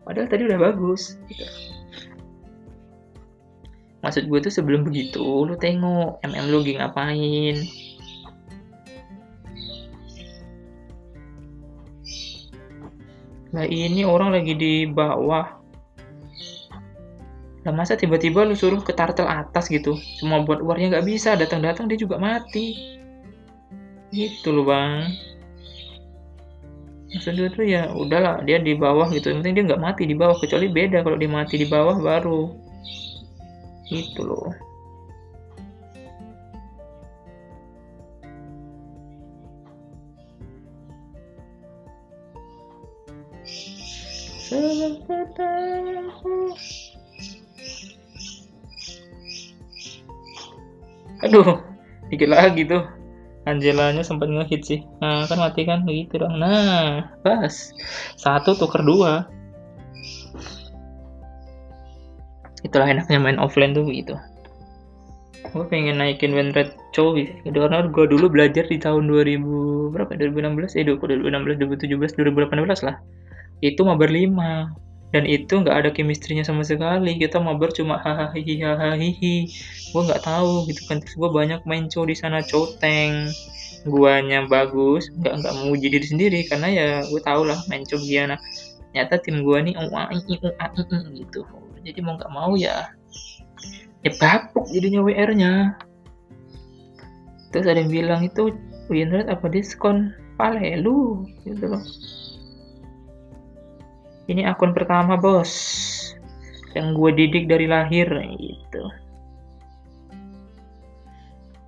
padahal 0.08 0.28
tadi 0.32 0.48
udah 0.48 0.56
bagus. 0.56 1.20
Gitu. 1.28 1.44
Maksud 4.00 4.30
gue 4.30 4.38
tuh 4.38 4.54
sebelum 4.54 4.86
begitu, 4.86 5.20
lu 5.20 5.58
tengok 5.58 6.22
MM 6.24 6.46
lu 6.48 6.62
lagi 6.62 6.78
ngapain. 6.78 7.56
Nah 13.56 13.64
ini 13.64 14.04
orang 14.04 14.36
lagi 14.36 14.52
di 14.52 14.84
bawah. 14.84 15.64
Lah 17.64 17.72
masa 17.74 17.96
tiba-tiba 17.96 18.44
lu 18.44 18.52
suruh 18.52 18.84
ke 18.84 18.92
turtle 18.92 19.26
atas 19.26 19.72
gitu. 19.72 19.96
Cuma 20.20 20.44
buat 20.44 20.60
warnya 20.60 20.92
nggak 20.92 21.06
bisa, 21.08 21.34
datang-datang 21.34 21.88
dia 21.88 21.96
juga 21.96 22.20
mati. 22.20 23.00
Gitu 24.12 24.52
loh 24.52 24.68
bang 24.68 25.08
maksud 27.16 27.32
gue 27.32 27.48
tuh 27.48 27.64
ya 27.64 27.88
udahlah 27.96 28.44
dia 28.44 28.60
di 28.60 28.76
bawah 28.76 29.08
gitu 29.08 29.32
yang 29.32 29.40
penting 29.40 29.56
dia 29.56 29.64
nggak 29.72 29.82
mati 29.82 30.02
di 30.04 30.12
bawah 30.12 30.36
kecuali 30.36 30.68
beda 30.68 31.00
kalau 31.00 31.16
dia 31.16 31.32
mati 31.32 31.56
di 31.56 31.64
bawah 31.64 31.96
baru 31.96 32.52
gitu 33.88 34.20
loh 34.26 34.52
Aduh, 51.26 51.58
dikit 52.14 52.30
lagi 52.30 52.62
tuh. 52.62 52.86
Angelanya 53.46 54.06
sempat 54.06 54.30
ngehit 54.30 54.62
sih. 54.62 54.86
Nah, 55.02 55.26
kan 55.26 55.42
mati 55.42 55.66
kan 55.66 55.82
begitu 55.82 56.22
dong. 56.22 56.38
Nah, 56.38 57.10
pas. 57.26 57.74
Satu 58.14 58.54
tuker 58.54 58.86
dua. 58.86 59.26
Itulah 62.62 62.86
enaknya 62.86 63.18
main 63.18 63.42
offline 63.42 63.74
tuh 63.74 63.82
begitu. 63.82 64.14
Gue 65.50 65.66
pengen 65.66 65.98
naikin 65.98 66.34
win 66.34 66.50
rate 66.54 66.74
cowok 66.90 67.46
Karena 67.46 67.86
gue 67.86 68.04
dulu 68.06 68.26
belajar 68.30 68.66
di 68.66 68.78
tahun 68.78 69.10
2000 69.10 69.94
berapa? 69.94 70.10
2016 70.14 70.78
eh 70.78 70.84
2016 70.86 71.66
2017 71.66 72.14
2018 72.14 72.86
lah. 72.86 72.98
Itu 73.60 73.84
mabar 73.84 74.10
5 74.12 75.12
dan 75.14 75.22
itu 75.24 75.48
nggak 75.62 75.76
ada 75.76 75.90
chemistry-nya 75.94 76.44
sama 76.44 76.66
sekali. 76.66 77.16
Kita 77.16 77.40
mabar 77.40 77.72
cuma 77.72 77.96
hahaha 78.02 78.36
hahaha 78.36 78.96
gue 79.92 80.02
nggak 80.02 80.22
tahu 80.22 80.66
gitu 80.68 80.82
kan. 80.90 81.00
Terus 81.00 81.14
gue 81.16 81.30
banyak 81.30 81.60
main 81.64 81.86
cow 81.88 82.04
di 82.04 82.16
sana 82.18 82.42
cow 82.44 82.68
tank 82.82 83.32
guanya 83.86 84.42
bagus 84.50 85.14
nggak 85.14 85.34
nggak 85.40 85.54
memuji 85.62 85.86
diri 85.88 86.06
sendiri. 86.06 86.40
Karena 86.44 86.68
ya 86.68 86.88
gue 87.06 87.20
tau 87.22 87.46
lah 87.46 87.56
main 87.70 87.86
cow 87.86 87.96
gimana. 87.96 88.36
Ternyata 88.92 89.20
tim 89.20 89.44
gua 89.44 89.60
nih 89.60 89.76
gitu. 91.12 91.44
Jadi 91.84 91.98
mau 92.00 92.16
nggak 92.16 92.32
mau 92.32 92.56
ya 92.56 92.88
ya 94.06 94.10
bapuk 94.22 94.70
jadinya 94.70 95.02
WR 95.02 95.34
nya 95.34 95.74
terus 97.50 97.66
ada 97.66 97.82
yang 97.82 97.90
bilang 97.90 98.20
itu 98.22 98.54
win 98.86 99.10
rate 99.10 99.32
apa 99.32 99.50
diskon? 99.50 100.14
Palelu 100.36 101.24
gitu 101.48 101.64
loh 101.64 101.80
ini 104.26 104.42
akun 104.42 104.74
pertama 104.74 105.14
bos. 105.14 105.52
Yang 106.74 106.88
gue 106.98 107.10
didik 107.14 107.44
dari 107.46 107.66
lahir 107.70 108.10
gitu. 108.36 108.82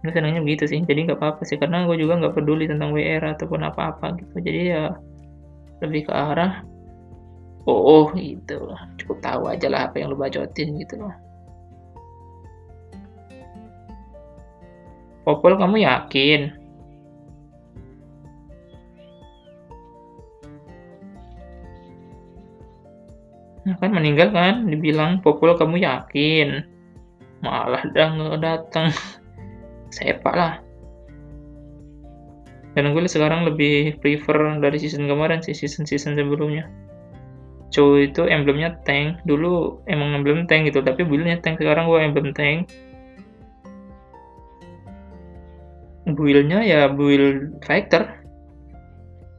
Gue 0.03 0.13
senangnya 0.13 0.43
begitu 0.43 0.67
sih. 0.67 0.83
Jadi 0.83 1.09
nggak 1.09 1.19
apa-apa 1.23 1.47
sih. 1.47 1.57
Karena 1.57 1.87
gue 1.87 1.97
juga 1.97 2.19
nggak 2.19 2.35
peduli 2.35 2.67
tentang 2.67 2.91
WR 2.91 3.23
ataupun 3.39 3.63
apa-apa 3.63 4.19
gitu. 4.19 4.43
Jadi 4.43 4.61
ya 4.75 4.93
lebih 5.79 6.11
ke 6.11 6.13
arah 6.13 6.67
oh, 7.71 7.81
oh 7.81 8.07
gitu. 8.19 8.75
Cukup 8.99 9.23
tahu 9.23 9.43
aja 9.55 9.71
lah 9.71 9.87
apa 9.87 10.03
yang 10.03 10.11
lo 10.11 10.19
bacotin 10.19 10.75
gitu 10.83 10.99
loh. 10.99 11.15
Popol 15.23 15.61
kamu 15.61 15.85
yakin 15.85 16.58
Nah, 23.69 23.77
kan 23.77 23.93
meninggal 23.93 24.33
kan 24.33 24.65
dibilang 24.65 25.21
Popul 25.21 25.53
kamu 25.53 25.85
yakin? 25.85 26.65
Malah 27.45 27.85
udah 27.85 28.09
nggak 28.17 28.41
datang. 28.41 28.89
Sepak 29.95 30.33
lah. 30.33 30.55
Dan 32.73 32.97
gue 32.97 33.05
sekarang 33.05 33.45
lebih 33.45 34.01
prefer 34.01 34.57
dari 34.57 34.81
season 34.81 35.05
kemarin 35.05 35.45
sih 35.45 35.53
season 35.53 35.85
season 35.85 36.17
sebelumnya. 36.17 36.65
Cow 37.69 38.01
itu 38.01 38.25
emblemnya 38.25 38.81
tank. 38.89 39.21
Dulu 39.29 39.85
emang 39.85 40.17
emblem 40.17 40.49
tank 40.49 40.73
gitu 40.73 40.81
tapi 40.81 41.05
buildnya 41.05 41.37
tank. 41.45 41.61
Sekarang 41.61 41.93
gue 41.93 42.01
emblem 42.01 42.33
tank. 42.33 42.73
Buildnya 46.09 46.65
ya 46.65 46.89
build 46.89 47.61
fighter. 47.69 48.17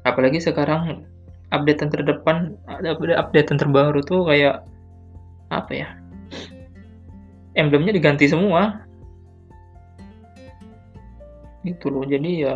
Apalagi 0.05 0.37
sekarang 0.37 1.09
updatean 1.49 1.89
terdepan 1.89 2.37
ada 2.69 2.93
updatean 2.95 3.57
terbaru 3.57 4.05
tuh 4.05 4.29
kayak 4.29 4.61
apa 5.49 5.71
ya 5.73 5.89
emblemnya 7.57 7.95
diganti 7.95 8.29
semua. 8.29 8.85
Itu 11.67 11.91
loh 11.91 12.07
jadi 12.07 12.31
ya 12.47 12.55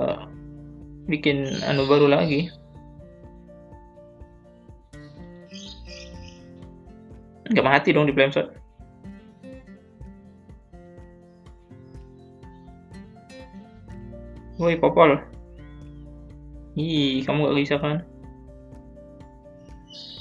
bikin 1.12 1.44
anu 1.68 1.84
baru 1.90 2.08
lagi. 2.08 2.48
Nggak 7.52 7.66
mati 7.68 7.90
dong 7.92 8.08
di 8.08 8.16
Flameshot. 8.16 8.48
Woi 14.62 14.80
popol. 14.80 15.20
Ih 16.74 17.22
kamu 17.22 17.54
gak 17.54 17.58
bisa 17.60 17.76
kan 17.78 18.02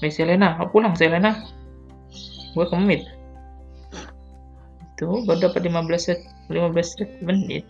Nih 0.03 0.13
Selena, 0.13 0.59
pulang 0.69 0.99
Selena. 0.99 1.39
Gue 2.53 2.67
kemit. 2.69 3.07
Itu 4.93 5.25
baru 5.25 5.51
dapat 5.51 5.67
15 5.67 5.99
set, 5.99 6.21
15 6.53 6.83
set 6.85 7.11
menit. 7.25 7.65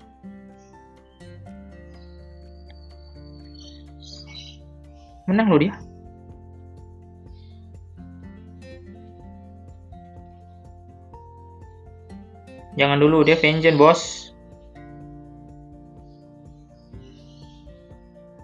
Menang 5.30 5.48
loh 5.48 5.60
dia. 5.62 5.72
Jangan 12.76 12.98
dulu 12.98 13.22
dia 13.22 13.36
vengeance 13.36 13.78
bos. 13.78 14.00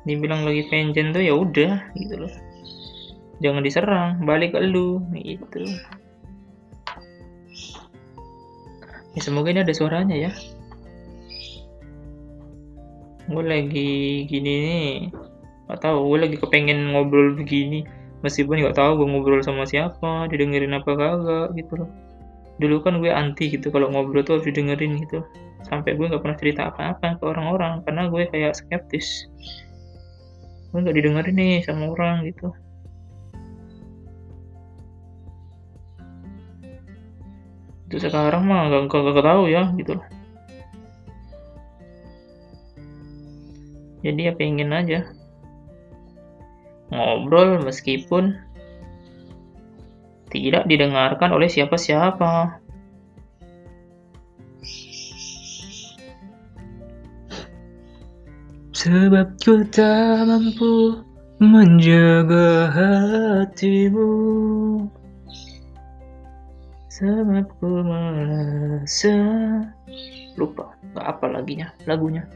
Dibilang 0.04 0.44
lagi 0.46 0.64
vengeance 0.68 1.12
tuh 1.16 1.22
ya 1.24 1.34
udah 1.34 1.72
gitu 1.96 2.14
loh. 2.24 2.32
Jangan 3.38 3.62
diserang, 3.62 4.10
balik 4.26 4.54
ke 4.54 4.60
lu 4.62 5.02
gitu. 5.14 5.62
Ya 9.14 9.20
semoga 9.22 9.54
ini 9.54 9.62
ada 9.62 9.74
suaranya 9.74 10.14
ya. 10.14 10.30
Gue 13.28 13.44
lagi 13.44 14.24
gini 14.26 14.52
nih, 14.64 14.90
gak 15.68 15.84
tahu. 15.84 16.16
Gue 16.16 16.18
lagi 16.26 16.36
kepengen 16.40 16.96
ngobrol 16.96 17.36
begini, 17.36 17.84
meskipun 18.24 18.64
gak 18.64 18.78
tahu 18.78 19.04
gue 19.04 19.06
ngobrol 19.06 19.44
sama 19.44 19.68
siapa, 19.68 20.26
didengerin 20.32 20.74
apa 20.74 20.90
kagak 20.96 21.54
gitu 21.54 21.84
loh 21.84 21.90
dulu 22.58 22.82
kan 22.82 22.98
gue 22.98 23.10
anti 23.10 23.54
gitu 23.54 23.70
kalau 23.70 23.86
ngobrol 23.88 24.26
tuh 24.26 24.38
harus 24.38 24.46
didengerin 24.50 24.98
gitu 24.98 25.22
sampai 25.66 25.94
gue 25.94 26.10
nggak 26.10 26.22
pernah 26.22 26.38
cerita 26.38 26.62
apa-apa 26.70 27.18
ke 27.18 27.24
orang-orang 27.24 27.82
karena 27.86 28.10
gue 28.10 28.22
kayak 28.34 28.52
skeptis 28.58 29.30
gue 30.74 30.78
nggak 30.82 30.96
didengerin 30.98 31.36
nih 31.38 31.54
sama 31.62 31.94
orang 31.94 32.26
gitu 32.26 32.50
itu 37.88 37.96
sekarang 37.96 38.44
mah 38.44 38.68
nggak 38.68 38.92
nggak 38.92 39.24
tahu 39.24 39.42
ya 39.48 39.72
gitu 39.80 39.96
jadi 44.04 44.20
ya 44.28 44.32
pengen 44.36 44.76
aja 44.76 45.08
ngobrol 46.92 47.64
meskipun 47.64 48.48
tidak 50.28 50.68
didengarkan 50.68 51.32
oleh 51.32 51.48
siapa-siapa. 51.48 52.60
Sebab 58.78 59.28
ku 59.42 59.66
tak 59.74 60.22
mampu 60.28 61.02
menjaga 61.42 62.70
hatimu 62.70 64.12
Sebab 66.98 67.46
ku 67.62 67.86
merasa 67.86 69.14
Lupa, 70.34 70.74
gak 70.98 71.06
apa 71.06 71.26
laginya, 71.30 71.70
lagunya 71.86 72.26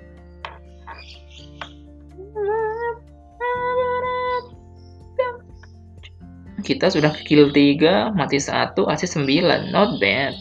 kita 6.62 6.88
sudah 6.88 7.12
kill 7.26 7.50
3, 7.50 8.14
mati 8.14 8.38
1, 8.38 8.78
assist 8.88 9.18
9. 9.18 9.74
Not 9.74 9.98
bad. 9.98 10.32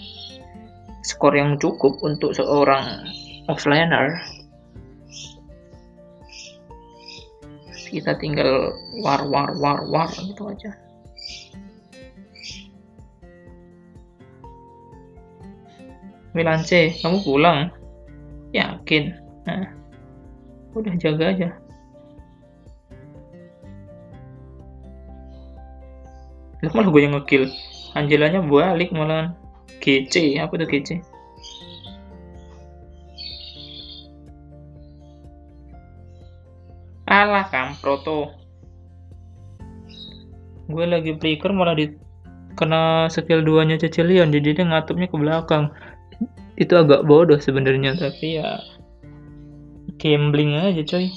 Skor 1.01 1.33
yang 1.33 1.57
cukup 1.57 1.97
untuk 2.05 2.37
seorang 2.37 3.09
offlaner. 3.49 4.21
Kita 7.91 8.15
tinggal 8.21 8.71
war 9.03 9.27
war 9.27 9.51
war 9.59 9.83
war 9.89 10.07
gitu 10.15 10.47
aja. 10.47 10.71
Milance, 16.31 16.95
kamu 17.03 17.23
pulang? 17.27 17.71
Yakin? 18.55 19.15
Nah, 19.43 19.67
udah 20.71 20.93
jaga 20.95 21.25
aja. 21.35 21.49
Lah 26.61 26.71
malah 26.77 26.89
gue 26.93 27.01
yang 27.01 27.17
ngekill. 27.17 27.49
Angelanya 27.97 28.39
balik 28.45 28.93
malah 28.93 29.33
kece. 29.81 30.37
Apa 30.37 30.55
tuh 30.61 30.69
kece? 30.69 31.01
Alah 37.11 37.49
kamproto. 37.51 38.31
Gue 40.71 40.85
lagi 40.87 41.11
flicker 41.19 41.51
malah 41.51 41.75
di 41.75 41.91
kena 42.55 43.11
skill 43.11 43.43
duanya 43.43 43.75
Cecilion 43.75 44.31
jadi 44.31 44.55
dia 44.55 44.63
ngatupnya 44.63 45.11
ke 45.11 45.17
belakang. 45.19 45.73
Itu 46.61 46.77
agak 46.77 47.09
bodoh 47.09 47.41
sebenarnya 47.41 47.97
tapi 47.97 48.37
ya 48.37 48.61
gambling 49.97 50.53
aja 50.61 50.85
coy. 50.85 51.09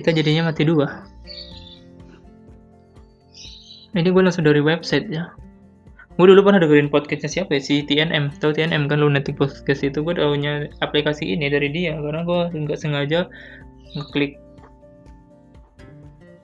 Kita 0.00 0.10
jadinya 0.10 0.48
mati 0.48 0.64
dua. 0.64 1.04
Ini 3.94 4.08
gue 4.10 4.22
langsung 4.24 4.42
dari 4.42 4.58
website 4.58 5.06
ya. 5.12 5.30
Gue 6.16 6.26
dulu 6.30 6.46
pernah 6.46 6.62
dengerin 6.62 6.90
podcastnya 6.90 7.30
siapa 7.30 7.58
ya? 7.58 7.62
Si 7.62 7.84
TNM 7.86 8.40
tau 8.42 8.50
TNM 8.50 8.90
kan 8.90 8.98
lunatic 8.98 9.38
podcast 9.38 9.86
itu. 9.86 10.02
Gue 10.02 10.16
tahunya 10.16 10.72
aplikasi 10.82 11.30
ini 11.36 11.46
dari 11.52 11.70
dia 11.70 11.94
karena 11.94 12.26
gue 12.26 12.40
nggak 12.50 12.80
sengaja 12.80 13.30
ngeklik 13.94 14.40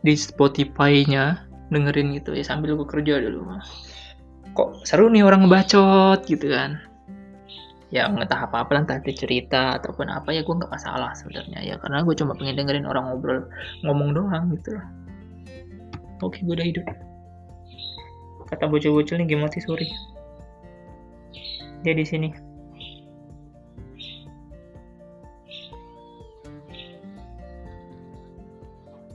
di 0.06 0.14
Spotify-nya 0.14 1.44
dengerin 1.70 2.16
gitu 2.18 2.34
ya 2.34 2.42
sambil 2.42 2.74
gue 2.74 2.88
kerja 2.88 3.22
dulu 3.22 3.46
kok 4.56 4.82
seru 4.86 5.08
nih 5.10 5.22
orang 5.26 5.46
ngebacot 5.46 6.26
gitu 6.26 6.50
kan. 6.50 6.80
Ya 7.90 8.06
entah 8.06 8.46
apa 8.46 8.62
apa 8.62 8.78
entah 8.78 9.02
itu 9.02 9.26
cerita 9.26 9.82
ataupun 9.82 10.06
apa 10.10 10.30
ya 10.30 10.46
gue 10.46 10.54
nggak 10.54 10.70
masalah 10.70 11.10
sebenarnya 11.18 11.58
ya. 11.62 11.74
Karena 11.82 12.06
gue 12.06 12.14
cuma 12.14 12.38
pengen 12.38 12.58
dengerin 12.62 12.86
orang 12.86 13.10
ngobrol 13.10 13.50
ngomong 13.82 14.14
doang 14.14 14.54
gitu 14.54 14.78
loh 14.78 14.86
oke 16.22 16.38
gue 16.44 16.54
udah 16.54 16.66
hidup. 16.68 16.86
Kata 18.50 18.66
bocil-bocil 18.66 19.22
nih 19.22 19.26
game 19.30 19.42
mati 19.46 19.60
suri 19.62 19.88
dia 21.80 21.96
di 21.96 22.04
sini. 22.04 22.28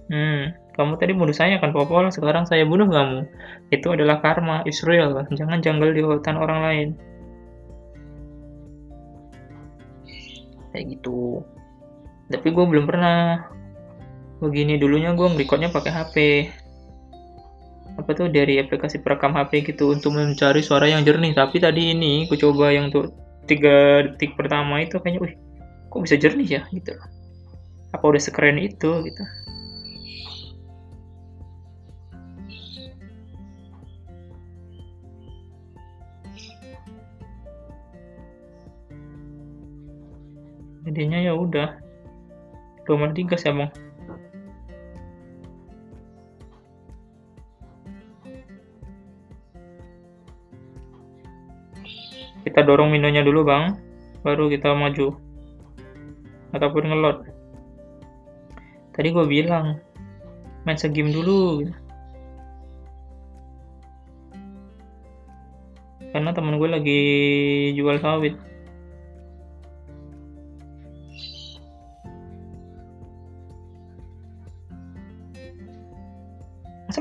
Hmm 0.10 0.65
kamu 0.76 1.00
tadi 1.00 1.16
bunuh 1.16 1.32
saya 1.32 1.56
kan 1.64 1.72
Popol. 1.72 2.12
Sekarang 2.12 2.44
saya 2.44 2.68
bunuh 2.68 2.92
kamu. 2.92 3.24
Itu 3.72 3.96
adalah 3.96 4.20
karma 4.20 4.60
Israel. 4.68 5.24
Jangan 5.32 5.64
janggal 5.64 5.96
di 5.96 6.04
hutan 6.04 6.36
orang 6.36 6.60
lain. 6.68 6.88
Kayak 10.76 11.00
gitu. 11.00 11.40
Tapi 12.28 12.48
gue 12.52 12.66
belum 12.68 12.86
pernah. 12.86 13.48
Begini 14.44 14.76
dulunya 14.76 15.16
gue 15.16 15.24
ngerekodnya 15.32 15.72
pakai 15.72 15.92
HP 15.96 16.16
apa 17.96 18.12
tuh 18.12 18.28
dari 18.28 18.60
aplikasi 18.60 19.00
perekam 19.00 19.32
HP 19.32 19.72
gitu 19.72 19.96
untuk 19.96 20.12
mencari 20.12 20.60
suara 20.60 20.92
yang 20.92 21.08
jernih. 21.08 21.32
Tapi 21.32 21.64
tadi 21.64 21.96
ini 21.96 22.28
aku 22.28 22.36
coba 22.36 22.76
yang 22.76 22.92
untuk 22.92 23.16
tiga 23.48 24.04
detik 24.04 24.36
pertama 24.36 24.84
itu 24.84 25.00
kayaknya 25.00 25.24
wih 25.24 25.34
kok 25.88 26.04
bisa 26.04 26.20
jernih 26.20 26.60
ya? 26.60 26.62
Gitu. 26.68 26.92
Apa 27.96 28.04
udah 28.04 28.20
sekeren 28.20 28.60
itu 28.60 28.92
gitu 29.08 29.24
jadinya 40.96 41.20
ya 41.20 41.36
udah. 41.36 41.76
2 42.88 43.12
tiga 43.12 43.36
sih 43.36 43.52
bang 43.52 43.68
kita 52.48 52.64
dorong 52.64 52.96
minonya 52.96 53.20
dulu 53.20 53.44
bang. 53.44 53.76
Baru 54.24 54.48
kita 54.48 54.72
maju. 54.72 55.20
Ataupun 56.56 56.88
ngelot. 56.88 57.28
Tadi 58.96 59.12
gue 59.12 59.26
bilang 59.28 59.84
main 60.64 60.80
segame 60.80 61.12
dulu 61.12 61.68
karena 66.10 66.32
temen 66.32 66.58
gue 66.58 66.70
lagi 66.72 67.02
jual 67.76 68.00
sawit 68.02 68.40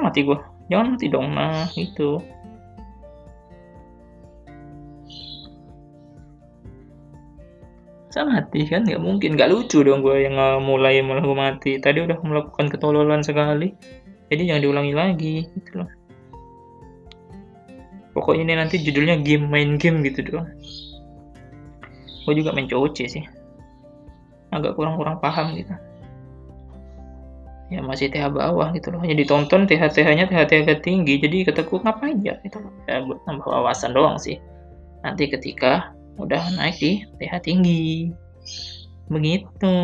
mati 0.05 0.21
gue 0.29 0.37
jangan 0.69 0.93
mati 0.93 1.07
dong 1.09 1.33
nah 1.33 1.64
itu 1.75 2.21
masa 8.14 8.31
mati 8.31 8.62
kan 8.71 8.87
nggak 8.87 9.03
mungkin. 9.03 9.35
Nggak 9.35 9.51
lucu 9.51 9.83
dong 9.83 10.07
gue 10.07 10.23
yang 10.23 10.38
mulai 10.62 11.03
malah 11.03 11.27
gue 11.27 11.35
mati. 11.35 11.73
Tadi 11.83 12.07
udah 12.07 12.14
melakukan 12.23 12.71
ketololan 12.71 13.27
sekali. 13.27 13.75
Jadi 14.31 14.43
jangan 14.47 14.62
diulangi 14.62 14.95
lagi 14.95 15.37
gitu 15.51 15.83
loh. 15.83 15.90
Pokoknya 18.14 18.47
ini 18.47 18.55
nanti 18.55 18.79
judulnya 18.79 19.19
game 19.19 19.51
main 19.51 19.75
game 19.83 20.07
gitu 20.07 20.23
doang. 20.23 20.47
Gue 22.23 22.38
juga 22.38 22.55
main 22.55 22.71
coce 22.71 23.11
sih. 23.11 23.27
Agak 24.55 24.79
kurang-kurang 24.79 25.19
paham 25.19 25.59
gitu 25.59 25.75
ya 27.72 27.81
masih 27.81 28.12
TH 28.12 28.29
bawah 28.33 28.72
gitu 28.77 28.92
loh. 28.92 29.00
Hanya 29.00 29.16
ditonton 29.16 29.64
TH 29.64 29.92
TH 29.92 30.09
nya 30.16 30.24
TH 30.29 30.40
TH 30.48 30.68
tinggi. 30.85 31.16
Jadi 31.16 31.48
ketekuk 31.48 31.81
apa 31.85 32.12
aja 32.12 32.37
itu 32.44 32.59
ya 32.85 33.00
buat 33.05 33.20
nambah 33.24 33.46
wawasan 33.48 33.96
doang 33.96 34.20
sih. 34.20 34.37
Nanti 35.00 35.29
ketika 35.29 35.92
udah 36.20 36.42
naik 36.57 36.77
di 36.79 37.05
TH 37.20 37.33
tinggi. 37.40 38.12
Begitu. 39.09 39.74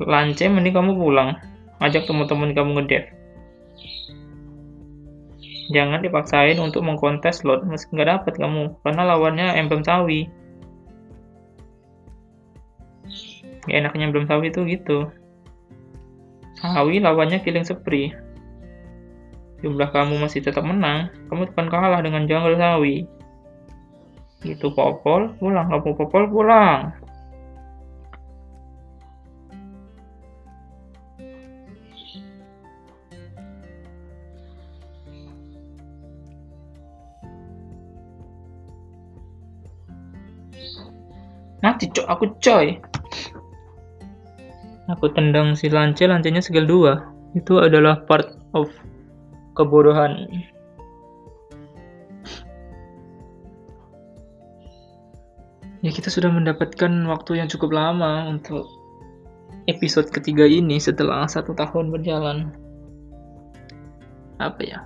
Lance 0.00 0.44
mending 0.48 0.72
kamu 0.72 0.96
pulang. 0.96 1.36
Ajak 1.80 2.08
teman-teman 2.08 2.56
kamu 2.56 2.70
ngedev. 2.80 3.04
Jangan 5.70 6.02
dipaksain 6.02 6.58
untuk 6.58 6.82
mengkontes 6.82 7.40
slot 7.40 7.62
meski 7.68 7.94
nggak 7.94 8.08
dapat 8.08 8.34
kamu. 8.40 8.74
Karena 8.82 9.02
lawannya 9.06 9.54
emblem 9.54 9.84
sawi 9.86 10.39
ya 13.68 13.82
enaknya 13.84 14.08
belum 14.08 14.24
sawi 14.30 14.48
itu 14.48 14.64
gitu. 14.64 15.10
Sawi 16.60 17.00
lawannya 17.00 17.40
killing 17.44 17.64
spree. 17.66 18.12
Jumlah 19.60 19.92
kamu 19.92 20.16
masih 20.16 20.40
tetap 20.40 20.64
menang 20.64 21.12
kamu 21.28 21.52
akan 21.52 21.66
kalah 21.68 22.00
dengan 22.00 22.24
jungle 22.24 22.56
sawi. 22.56 23.04
Itu 24.40 24.72
popol 24.72 25.36
pulang. 25.36 25.68
Kamu 25.68 25.92
popol 25.96 26.24
pulang. 26.32 26.96
Mati 41.60 41.92
cok 41.92 42.08
aku 42.08 42.24
coy 42.40 42.80
aku 44.90 45.14
tendang 45.14 45.54
si 45.54 45.70
lance 45.70 46.02
lancenya 46.02 46.42
skill 46.42 46.66
2 46.66 47.38
itu 47.38 47.62
adalah 47.62 48.02
part 48.10 48.34
of 48.58 48.66
kebodohan. 49.54 50.26
Ya 55.80 55.88
kita 55.88 56.12
sudah 56.12 56.28
mendapatkan 56.28 56.92
waktu 57.08 57.40
yang 57.40 57.48
cukup 57.48 57.72
lama 57.72 58.28
untuk 58.28 58.68
episode 59.64 60.12
ketiga 60.12 60.44
ini 60.44 60.76
setelah 60.76 61.24
satu 61.24 61.56
tahun 61.56 61.88
berjalan. 61.88 62.52
Apa 64.36 64.60
ya? 64.60 64.84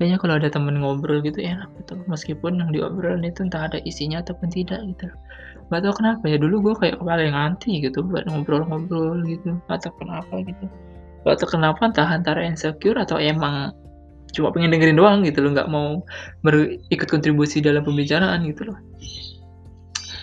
Kayaknya 0.00 0.18
kalau 0.18 0.34
ada 0.40 0.48
temen 0.48 0.80
ngobrol 0.80 1.20
gitu 1.20 1.38
enak 1.44 1.68
gitu 1.78 2.00
meskipun 2.08 2.58
yang 2.58 2.72
diobrolin 2.72 3.28
itu 3.28 3.44
entah 3.44 3.68
ada 3.70 3.78
isinya 3.84 4.24
ataupun 4.24 4.48
tidak 4.50 4.80
gitu 4.96 5.12
gak 5.70 5.80
tau 5.84 5.94
kenapa 5.94 6.24
ya 6.26 6.36
dulu 6.40 6.70
gue 6.70 6.74
kayak 6.80 6.96
kepala 6.98 7.20
yang 7.22 7.36
anti 7.36 7.78
gitu 7.84 8.02
buat 8.02 8.24
ngobrol-ngobrol 8.26 9.22
gitu. 9.28 9.58
Atau 9.68 9.92
kenapa 10.00 10.42
gitu. 10.42 10.64
Gak 11.22 11.36
tau 11.38 11.48
kenapa 11.48 11.80
entah 11.86 12.08
antara 12.08 12.42
insecure 12.42 12.98
atau 12.98 13.20
emang 13.20 13.70
cuma 14.32 14.48
pengen 14.48 14.72
dengerin 14.72 14.96
doang 14.96 15.20
gitu 15.28 15.44
loh 15.44 15.52
nggak 15.52 15.68
mau 15.68 16.00
berikut 16.40 17.04
kontribusi 17.04 17.60
dalam 17.60 17.84
pembicaraan 17.84 18.48
gitu 18.48 18.72
loh. 18.72 18.78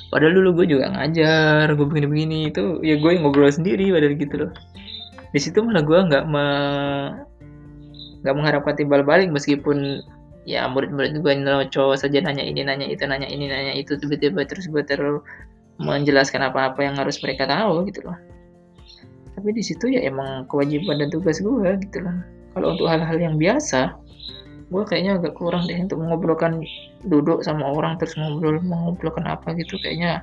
Padahal 0.10 0.34
dulu 0.42 0.62
gue 0.62 0.74
juga 0.74 0.90
ngajar 0.90 1.70
gue 1.78 1.86
begini-begini 1.86 2.50
itu 2.50 2.82
ya 2.82 2.98
gue 2.98 3.10
yang 3.14 3.22
ngobrol 3.22 3.54
sendiri 3.54 3.94
padahal 3.94 4.18
gitu 4.18 4.36
loh. 4.46 4.52
Di 5.30 5.40
situ 5.40 5.62
malah 5.62 5.86
gue 5.86 6.00
nggak 6.10 6.26
me 6.26 6.46
nggak 8.26 8.36
mengharapkan 8.36 8.76
timbal 8.76 9.06
balik 9.06 9.30
meskipun 9.30 10.02
ya 10.48 10.68
murid-murid 10.72 11.20
gue 11.20 11.34
cowok 11.72 11.98
saja 12.00 12.24
nanya 12.24 12.44
ini 12.44 12.64
nanya 12.64 12.88
itu 12.88 13.04
nanya 13.04 13.28
ini 13.28 13.52
nanya 13.52 13.74
itu 13.76 14.00
tiba-tiba 14.00 14.48
terus 14.48 14.68
gue 14.72 14.82
terus 14.84 15.24
menjelaskan 15.80 16.52
apa-apa 16.52 16.84
yang 16.84 16.96
harus 17.00 17.20
mereka 17.24 17.48
tahu 17.48 17.88
gitu 17.88 18.04
loh. 18.04 18.18
Tapi 19.40 19.56
di 19.56 19.64
situ 19.64 19.88
ya 19.88 20.04
emang 20.04 20.44
kewajiban 20.52 21.00
dan 21.00 21.08
tugas 21.08 21.40
gue 21.40 21.70
gitu 21.88 22.04
loh. 22.04 22.20
Kalau 22.56 22.76
untuk 22.76 22.88
hal-hal 22.92 23.18
yang 23.20 23.36
biasa 23.40 23.96
gue 24.70 24.84
kayaknya 24.86 25.18
agak 25.18 25.34
kurang 25.34 25.66
deh 25.66 25.78
untuk 25.82 25.98
mengobrolkan 25.98 26.62
duduk 27.10 27.42
sama 27.42 27.66
orang 27.66 27.98
terus 27.98 28.14
ngobrol 28.14 28.62
mengobrolkan 28.62 29.26
apa 29.26 29.58
gitu 29.58 29.82
kayaknya 29.82 30.22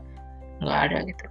nggak 0.62 0.78
ada 0.86 0.98
gitu 1.02 1.26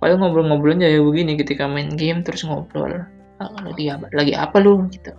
paling 0.00 0.20
ngobrol-ngobrolnya 0.20 0.88
ya 0.88 1.00
begini 1.04 1.36
ketika 1.36 1.68
main 1.68 1.92
game 1.92 2.24
terus 2.24 2.44
ngobrol. 2.44 3.04
Ah, 3.36 3.52
lagi 3.60 3.92
apa 3.92 4.08
lagi 4.16 4.32
apa 4.32 4.56
lu 4.64 4.88
gitu 4.88 5.12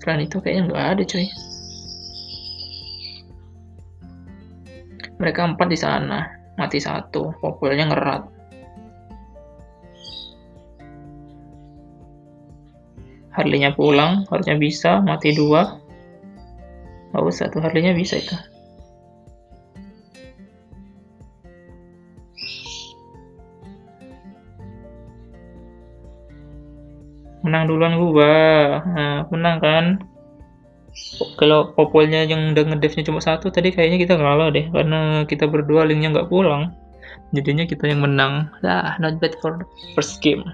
selain 0.00 0.24
itu 0.24 0.40
kayaknya 0.40 0.72
nggak 0.72 0.86
ada 0.96 1.02
cuy 1.04 1.28
mereka 5.20 5.44
empat 5.44 5.68
di 5.68 5.78
sana 5.78 6.40
mati 6.60 6.76
satu 6.76 7.32
populnya 7.40 7.88
ngerat. 7.88 8.22
Harley-nya 13.32 13.72
pulang 13.72 14.28
harusnya 14.28 14.60
bisa 14.60 15.00
mati 15.00 15.32
dua. 15.32 15.80
Usah 17.16 17.48
tuh 17.48 17.64
Harley-nya 17.64 17.96
bisa 17.96 18.20
itu 18.20 18.36
menang 27.50 27.66
duluan 27.66 27.98
gua. 27.98 28.38
Nah, 28.86 29.26
menang 29.34 29.58
kan. 29.58 29.84
Kalau 31.34 31.74
popolnya 31.74 32.22
yang 32.22 32.54
udah 32.54 32.62
ngedevnya 32.70 33.02
cuma 33.02 33.18
satu 33.18 33.50
tadi 33.50 33.74
kayaknya 33.74 34.06
kita 34.06 34.14
kalah 34.14 34.54
deh 34.54 34.70
karena 34.70 35.26
kita 35.26 35.50
berdua 35.50 35.82
linknya 35.82 36.14
nggak 36.14 36.30
pulang. 36.30 36.70
Jadinya 37.34 37.66
kita 37.66 37.90
yang 37.90 38.06
menang. 38.06 38.46
Lah 38.62 38.94
not 39.02 39.18
bad 39.18 39.34
for 39.42 39.66
first 39.98 40.22
game. 40.22 40.46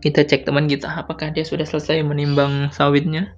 Kita 0.00 0.24
cek 0.24 0.48
teman 0.48 0.72
kita 0.72 0.88
apakah 0.88 1.28
dia 1.28 1.44
sudah 1.44 1.68
selesai 1.68 2.00
menimbang 2.00 2.72
sawitnya? 2.72 3.28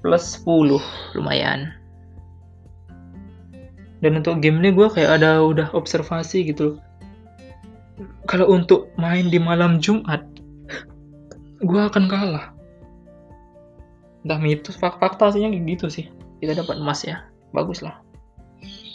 Plus 0.00 0.40
10 0.40 0.80
lumayan. 1.20 1.76
Dan 4.00 4.18
untuk 4.18 4.40
game 4.40 4.58
ini 4.58 4.74
gue 4.74 4.88
kayak 4.88 5.22
ada 5.22 5.42
udah 5.44 5.70
observasi 5.76 6.48
gitu 6.48 6.80
kalau 8.26 8.50
untuk 8.52 8.92
main 8.96 9.28
di 9.28 9.38
malam 9.40 9.82
Jumat 9.82 10.22
gue 11.62 11.80
akan 11.80 12.04
kalah. 12.10 12.54
Entah 14.22 14.38
mitos 14.38 14.78
fakta 14.78 15.30
aslinya 15.30 15.50
gitu 15.50 15.90
sih. 15.90 16.06
Kita 16.38 16.58
dapat 16.58 16.78
emas 16.78 17.02
ya 17.06 17.26
bagus 17.54 17.82
lah. 17.82 17.98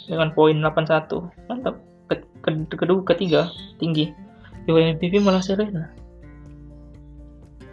Dengan 0.08 0.32
poin 0.32 0.56
81 0.56 1.48
mantap. 1.48 1.76
Ke, 2.08 2.24
ke, 2.40 2.50
kedua 2.76 3.04
ketiga 3.04 3.52
tinggi. 3.76 4.12
Di 4.64 4.70
WMPV 4.72 5.20
malah 5.20 5.44
Serena. 5.44 5.92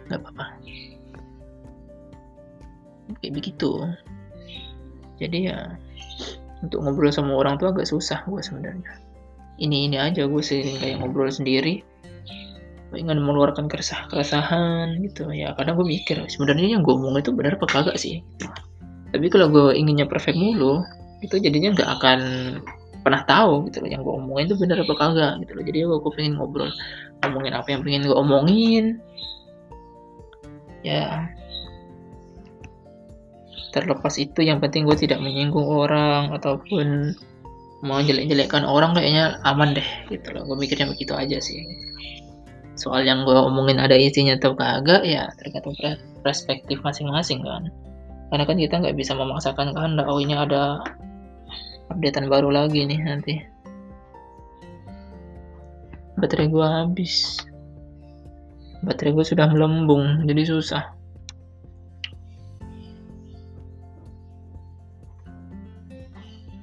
Nggak 0.08 0.20
apa-apa. 0.20 0.44
Kayak 3.20 3.32
begitu. 3.40 3.84
Jadi 5.16 5.48
ya 5.48 5.80
untuk 6.60 6.84
ngobrol 6.84 7.12
sama 7.12 7.36
orang 7.36 7.60
tuh 7.60 7.68
agak 7.68 7.88
susah 7.88 8.24
gue 8.24 8.40
sebenarnya 8.40 8.96
ini 9.56 9.88
ini 9.88 9.96
aja 9.96 10.28
gue 10.28 10.42
sering 10.44 10.76
kayak 10.80 11.00
ngobrol 11.00 11.32
sendiri. 11.32 11.80
Ingin 12.96 13.20
mengeluarkan 13.20 13.68
keresah 13.68 14.08
keresahan 14.08 14.96
gitu. 15.04 15.28
Ya 15.32 15.52
kadang 15.56 15.76
gue 15.76 15.86
mikir 15.88 16.22
sebenarnya 16.32 16.78
yang 16.78 16.82
gue 16.84 16.94
omong 16.96 17.20
itu 17.20 17.32
benar 17.32 17.60
apa 17.60 17.66
kagak 17.68 17.96
sih? 18.00 18.24
Tapi 19.12 19.26
kalau 19.28 19.52
gue 19.52 19.76
inginnya 19.76 20.08
perfect 20.08 20.36
mulu 20.36 20.80
itu 21.24 21.40
jadinya 21.40 21.72
nggak 21.72 21.90
akan 22.00 22.20
pernah 23.00 23.22
tahu 23.22 23.70
gitu 23.70 23.86
loh 23.86 23.90
yang 23.90 24.02
gue 24.02 24.14
omongin 24.18 24.44
itu 24.50 24.56
benar 24.58 24.82
apa 24.82 24.94
kagak 24.96 25.32
gitu 25.44 25.52
loh. 25.56 25.64
Jadi 25.64 25.78
gue, 25.84 25.98
gue 26.00 26.12
pengen 26.16 26.32
ngobrol 26.40 26.70
ngomongin 27.24 27.52
apa 27.56 27.68
yang 27.72 27.80
pengen 27.84 28.02
gue 28.08 28.16
omongin. 28.16 28.84
Ya. 30.84 31.30
Terlepas 33.76 34.16
itu 34.16 34.40
yang 34.40 34.56
penting 34.56 34.88
gue 34.88 34.96
tidak 34.96 35.20
menyinggung 35.20 35.68
orang 35.68 36.32
ataupun 36.32 37.12
mau 37.84 38.00
jelek-jelekkan 38.00 38.64
orang 38.64 38.96
kayaknya 38.96 39.36
aman 39.44 39.76
deh 39.76 39.88
gitu 40.08 40.32
loh. 40.32 40.48
Gue 40.48 40.56
mikirnya 40.64 40.88
begitu 40.88 41.12
aja 41.12 41.36
sih. 41.40 41.60
Soal 42.76 43.04
yang 43.08 43.24
gue 43.24 43.36
omongin 43.36 43.80
ada 43.80 43.96
isinya 43.96 44.36
atau 44.36 44.52
kagak 44.52 45.04
ya 45.04 45.28
tergantung 45.40 45.76
perspektif 46.20 46.80
masing-masing 46.84 47.44
kan. 47.44 47.68
Karena 48.32 48.44
kan 48.44 48.56
kita 48.56 48.74
nggak 48.80 48.96
bisa 48.96 49.12
memaksakan 49.16 49.72
kehendak 49.76 50.08
oh 50.08 50.20
ini 50.20 50.36
ada 50.36 50.80
updatean 51.92 52.28
baru 52.28 52.52
lagi 52.52 52.84
nih 52.84 53.00
nanti. 53.00 53.34
Baterai 56.16 56.48
gue 56.48 56.64
habis. 56.64 57.44
Baterai 58.80 59.12
gue 59.12 59.24
sudah 59.24 59.48
melembung 59.52 60.24
jadi 60.24 60.42
susah. 60.48 60.84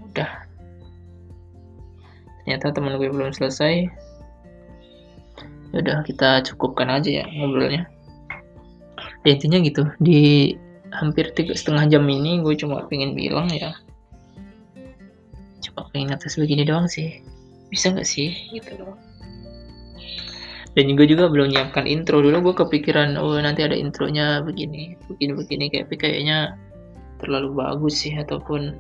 Udah 0.10 0.43
ternyata 2.44 2.76
teman 2.76 3.00
gue 3.00 3.10
belum 3.10 3.32
selesai. 3.32 3.88
Udah 5.74 6.06
kita 6.06 6.46
cukupkan 6.46 6.92
aja 6.92 7.24
ya 7.24 7.26
ngobrolnya. 7.34 7.90
Ya, 9.26 9.34
intinya 9.34 9.58
gitu. 9.64 9.88
Di 10.04 10.54
hampir 10.94 11.34
tiga 11.34 11.58
setengah 11.58 11.90
jam 11.90 12.06
ini 12.06 12.44
gue 12.46 12.54
cuma 12.54 12.86
pengen 12.86 13.18
bilang 13.18 13.50
ya 13.50 13.74
cuma 15.64 15.90
pengen 15.90 16.14
atas 16.14 16.38
begini 16.38 16.68
doang 16.68 16.86
sih. 16.86 17.24
Bisa 17.74 17.90
nggak 17.90 18.06
sih? 18.06 18.36
Gitu 18.54 18.78
loh 18.78 18.94
dan 20.74 20.90
juga 20.90 21.04
juga 21.06 21.24
belum 21.30 21.54
nyiapkan 21.54 21.86
intro. 21.86 22.20
Dulu 22.22 22.50
gue 22.52 22.56
kepikiran 22.66 23.14
oh 23.18 23.38
nanti 23.38 23.62
ada 23.62 23.78
intronya 23.78 24.42
begini 24.42 24.98
begini 25.06 25.32
begini. 25.38 25.66
Kayak 25.70 25.94
kayaknya 25.94 26.58
terlalu 27.22 27.54
bagus 27.62 28.02
sih 28.04 28.14
ataupun 28.18 28.74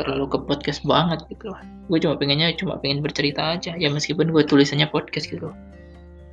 terlalu 0.00 0.26
ke 0.32 0.38
podcast 0.48 0.80
banget 0.88 1.20
gitu. 1.28 1.52
Loh 1.52 1.60
gue 1.90 1.98
cuma 1.98 2.14
pengennya 2.14 2.54
cuma 2.54 2.78
pengen 2.78 3.02
bercerita 3.02 3.58
aja. 3.58 3.74
Ya 3.74 3.90
meskipun 3.90 4.30
gue 4.30 4.46
tulisannya 4.46 4.86
podcast 4.86 5.26
gitu. 5.26 5.50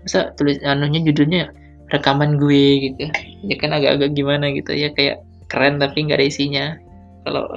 Masa 0.05 0.31
tulis 0.37 0.61
anunya 0.61 1.01
judulnya 1.01 1.49
rekaman 1.89 2.37
gue 2.37 2.93
gitu. 2.93 3.09
Ya 3.49 3.55
kan 3.57 3.73
agak-agak 3.73 4.13
gimana 4.13 4.53
gitu 4.53 4.77
ya 4.77 4.93
kayak 4.93 5.25
keren 5.49 5.81
tapi 5.81 6.05
nggak 6.05 6.21
ada 6.21 6.27
isinya. 6.29 6.65
Kalau 7.25 7.49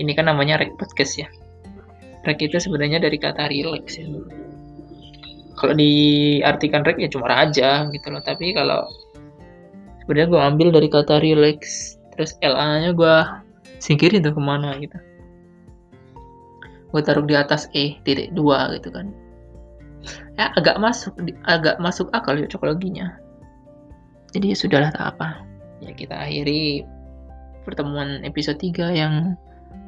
ini 0.00 0.10
kan 0.16 0.26
namanya 0.26 0.56
rek 0.56 0.72
podcast 0.80 1.20
ya. 1.20 1.28
Rek 2.24 2.40
itu 2.40 2.56
sebenarnya 2.56 3.04
dari 3.04 3.20
kata 3.20 3.52
relax 3.52 4.00
ya. 4.00 4.08
Kalau 5.54 5.76
diartikan 5.76 6.82
rek 6.82 6.96
ya 6.96 7.12
cuma 7.12 7.28
raja 7.28 7.92
gitu 7.92 8.08
loh. 8.08 8.24
Tapi 8.24 8.56
kalau 8.56 8.88
sebenarnya 10.02 10.28
gue 10.32 10.40
ambil 10.40 10.68
dari 10.72 10.88
kata 10.88 11.20
relax 11.20 11.92
terus 12.16 12.40
LA 12.40 12.88
nya 12.88 12.90
gue 12.96 13.16
singkirin 13.84 14.22
tuh 14.24 14.32
ke 14.32 14.40
mana 14.40 14.78
gitu 14.80 14.96
gue 16.94 17.02
taruh 17.02 17.26
di 17.26 17.34
atas 17.34 17.66
E 17.74 17.98
titik 18.06 18.30
dua 18.38 18.70
gitu 18.78 18.94
kan. 18.94 19.10
Ya 20.38 20.54
agak 20.54 20.78
masuk 20.78 21.18
agak 21.42 21.82
masuk 21.82 22.06
akal 22.14 22.38
ya 22.38 22.46
cocokologinya 22.46 23.24
jadi 24.34 24.50
ya 24.50 24.56
sudahlah 24.58 24.90
tak 24.90 25.14
apa. 25.14 25.46
Ya 25.78 25.94
kita 25.94 26.18
akhiri 26.18 26.82
pertemuan 27.62 28.26
episode 28.26 28.58
3 28.58 28.90
yang 28.90 29.38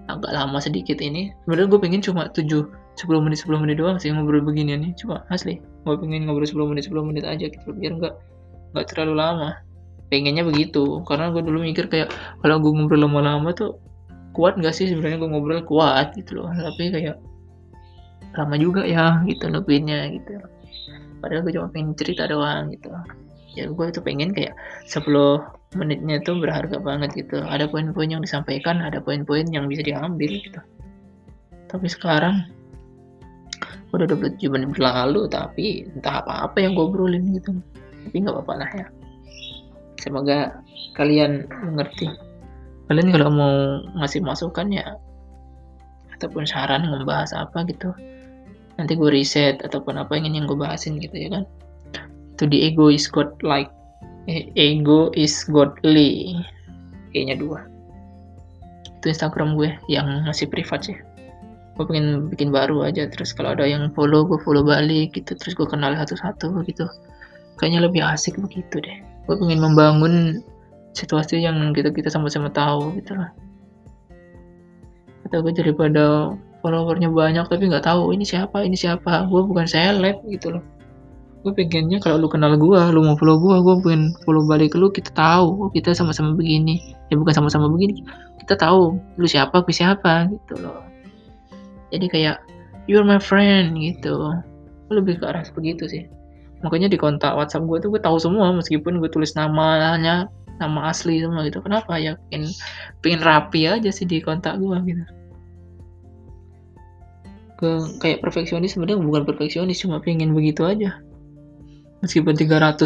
agak 0.06 0.30
lama 0.30 0.62
sedikit 0.62 1.02
ini. 1.02 1.34
Sebenarnya 1.44 1.66
gue 1.66 1.80
pengen 1.82 2.00
cuma 2.00 2.30
7 2.30 2.46
10 2.46 3.24
menit 3.26 3.42
10 3.42 3.58
menit 3.60 3.76
doang 3.82 3.98
sih 3.98 4.14
ngobrol 4.14 4.46
beginian 4.46 4.86
nih. 4.86 4.94
Cuma 4.94 5.26
asli 5.34 5.58
gue 5.58 5.94
pengen 5.98 6.30
ngobrol 6.30 6.46
10 6.46 6.70
menit 6.70 6.86
10 6.86 7.02
menit 7.10 7.24
aja 7.26 7.50
gitu 7.50 7.74
biar 7.74 7.98
nggak 7.98 8.14
nggak 8.72 8.86
terlalu 8.94 9.18
lama. 9.18 9.50
Pengennya 10.06 10.46
begitu 10.46 11.02
karena 11.10 11.34
gue 11.34 11.42
dulu 11.42 11.66
mikir 11.66 11.90
kayak 11.90 12.14
kalau 12.38 12.62
gue 12.62 12.70
ngobrol 12.70 13.02
lama-lama 13.02 13.50
tuh 13.50 13.82
kuat 14.36 14.60
nggak 14.60 14.76
sih 14.76 14.92
sebenarnya 14.92 15.24
gue 15.24 15.30
ngobrol 15.32 15.64
kuat 15.64 16.12
gitu 16.12 16.44
loh. 16.44 16.52
Tapi 16.52 16.92
kayak 16.92 17.16
lama 18.36 18.56
juga 18.60 18.84
ya 18.84 19.24
gitu 19.24 19.48
nungguinnya 19.48 20.12
gitu. 20.12 20.36
Padahal 21.24 21.40
gue 21.48 21.52
cuma 21.56 21.72
pengen 21.72 21.96
cerita 21.96 22.28
doang 22.28 22.68
gitu. 22.76 22.92
Ya 23.56 23.72
gue 23.72 23.86
itu 23.88 24.00
pengen 24.04 24.36
kayak 24.36 24.52
10 24.84 25.08
menitnya 25.80 26.20
tuh 26.20 26.36
berharga 26.36 26.76
banget 26.76 27.16
gitu. 27.16 27.40
Ada 27.40 27.72
poin-poin 27.72 28.12
yang 28.12 28.20
disampaikan 28.20 28.84
ada 28.84 29.00
poin-poin 29.00 29.48
yang 29.48 29.64
bisa 29.72 29.80
diambil 29.80 30.36
gitu. 30.36 30.60
Tapi 31.72 31.88
sekarang 31.88 32.44
udah 33.96 34.04
27 34.04 34.52
menit 34.52 34.68
berlalu 34.76 35.24
tapi 35.32 35.88
entah 35.88 36.20
apa-apa 36.20 36.60
yang 36.60 36.76
gue 36.76 36.84
obrolin 36.84 37.32
gitu. 37.32 37.56
Tapi 38.04 38.16
nggak 38.20 38.36
apa-apa 38.36 38.54
lah 38.60 38.70
ya. 38.76 38.86
Semoga 39.96 40.60
kalian 40.92 41.48
mengerti 41.64 42.12
kalian 42.86 43.10
kalau 43.10 43.28
mau 43.30 43.54
ngasih 43.98 44.22
masukan 44.22 44.70
ya 44.70 44.96
ataupun 46.16 46.48
saran 46.48 46.86
membahas 46.88 47.34
apa 47.36 47.66
gitu 47.68 47.92
nanti 48.76 48.92
gue 48.96 49.08
riset 49.08 49.60
ataupun 49.64 49.96
apa 49.96 50.16
yang 50.16 50.32
ingin 50.32 50.44
gue 50.48 50.56
bahasin 50.56 51.00
gitu 51.00 51.16
ya 51.16 51.28
kan. 51.32 51.44
To 52.36 52.44
the 52.44 52.60
ego 52.60 52.92
is 52.92 53.08
god 53.08 53.32
like 53.40 53.72
eh, 54.28 54.52
ego 54.54 55.08
is 55.16 55.48
godly. 55.48 56.36
Kayaknya 57.12 57.36
dua. 57.40 57.60
Itu 59.00 59.08
instagram 59.08 59.56
gue 59.56 59.72
yang 59.88 60.28
masih 60.28 60.48
privat 60.52 60.84
sih. 60.84 60.96
Gue 61.76 61.84
pengen 61.88 62.28
bikin 62.32 62.52
baru 62.52 62.84
aja 62.88 63.08
terus 63.08 63.32
kalau 63.32 63.56
ada 63.56 63.64
yang 63.64 63.88
follow 63.96 64.24
gue 64.28 64.40
follow 64.44 64.64
balik 64.64 65.16
gitu 65.16 65.32
terus 65.36 65.56
gue 65.56 65.64
kenal 65.64 65.96
satu-satu 65.96 66.60
gitu. 66.68 66.84
Kayaknya 67.56 67.88
lebih 67.88 68.04
asik 68.04 68.36
begitu 68.36 68.84
deh. 68.84 69.00
Gue 69.24 69.40
pengen 69.40 69.64
membangun 69.64 70.44
situasi 70.96 71.44
yang 71.44 71.60
kita 71.76 71.92
kita 71.92 72.08
sama-sama 72.08 72.48
tahu 72.48 72.96
gitu 72.96 73.12
lah. 73.12 73.30
Atau 75.28 75.44
gue 75.44 75.52
daripada 75.52 76.32
followernya 76.64 77.12
banyak 77.12 77.44
tapi 77.46 77.68
nggak 77.68 77.84
tahu 77.84 78.16
ini 78.16 78.24
siapa 78.24 78.64
ini 78.64 78.74
siapa 78.74 79.28
gue 79.28 79.40
bukan 79.44 79.68
seleb 79.68 80.24
gitu 80.32 80.56
loh. 80.56 80.64
Gue 81.44 81.54
pengennya 81.54 82.00
kalau 82.00 82.18
lu 82.18 82.26
kenal 82.32 82.56
gue 82.56 82.80
lu 82.90 83.00
mau 83.04 83.14
follow 83.20 83.38
gue 83.38 83.56
gue 83.60 83.74
pengen 83.84 84.02
follow 84.24 84.42
balik 84.48 84.74
lu 84.74 84.88
kita 84.90 85.12
tahu 85.12 85.68
oh, 85.68 85.70
kita 85.70 85.92
sama-sama 85.92 86.32
begini. 86.32 86.96
Ya 87.12 87.20
bukan 87.20 87.36
sama-sama 87.36 87.68
begini 87.68 88.02
kita 88.40 88.56
tahu 88.56 88.96
lu 89.20 89.26
siapa 89.28 89.60
gue 89.60 89.74
siapa 89.74 90.32
gitu 90.32 90.58
loh. 90.58 90.80
Jadi 91.92 92.06
kayak 92.08 92.42
you're 92.88 93.04
my 93.04 93.20
friend 93.20 93.76
gitu. 93.76 94.32
Gue 94.88 94.94
lebih 94.96 95.20
ke 95.20 95.26
arah 95.28 95.44
begitu 95.52 95.86
sih. 95.86 96.06
Makanya 96.64 96.88
di 96.88 96.98
kontak 96.98 97.36
WhatsApp 97.36 97.66
gue 97.68 97.78
tuh 97.84 97.90
gue 97.92 98.00
tahu 98.00 98.16
semua 98.16 98.50
meskipun 98.54 99.02
gue 99.02 99.10
tulis 99.12 99.36
namanya 99.36 100.30
nama 100.60 100.90
asli 100.92 101.20
semua 101.20 101.46
gitu. 101.46 101.60
Kenapa? 101.62 101.96
Ya 101.96 102.16
pengen 102.28 102.52
pengen 103.00 103.20
rapi 103.22 103.68
aja 103.68 103.90
sih 103.92 104.08
di 104.08 104.20
kontak 104.20 104.58
gue 104.60 104.76
gitu. 104.86 105.04
Ke 107.56 107.68
kayak 108.00 108.20
perfeksionis 108.20 108.76
sebenarnya 108.76 109.00
bukan 109.00 109.24
perfeksionis 109.24 109.80
cuma 109.80 110.00
pengen 110.00 110.36
begitu 110.36 110.64
aja. 110.64 111.00
Meskipun 112.04 112.36
300 112.36 112.84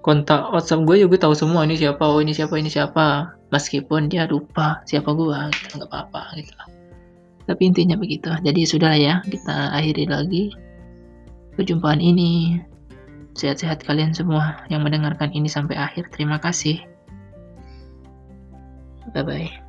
kontak 0.00 0.48
WhatsApp 0.54 0.88
gue 0.88 1.04
ya 1.04 1.06
tahu 1.06 1.34
semua 1.36 1.68
ini 1.68 1.76
siapa 1.76 2.00
oh 2.00 2.20
ini 2.20 2.32
siapa 2.32 2.54
ini 2.56 2.72
siapa. 2.72 3.36
Meskipun 3.48 4.12
dia 4.12 4.28
lupa 4.28 4.80
siapa 4.84 5.12
gue 5.16 5.38
gitu 5.56 5.80
nggak 5.80 5.88
apa-apa 5.88 6.36
gitu 6.36 6.52
tapi 7.48 7.64
intinya 7.64 7.96
begitu. 7.96 8.28
Jadi 8.28 8.68
sudah 8.68 8.92
ya 8.92 9.24
kita 9.24 9.72
akhiri 9.72 10.04
lagi 10.04 10.52
perjumpaan 11.56 11.98
ini 11.98 12.60
sehat-sehat 13.38 13.86
kalian 13.86 14.10
semua 14.12 14.66
yang 14.68 14.82
mendengarkan 14.82 15.30
ini 15.30 15.46
sampai 15.46 15.78
akhir. 15.78 16.10
Terima 16.10 16.42
kasih. 16.42 16.82
Bye 19.14 19.24
bye 19.24 19.67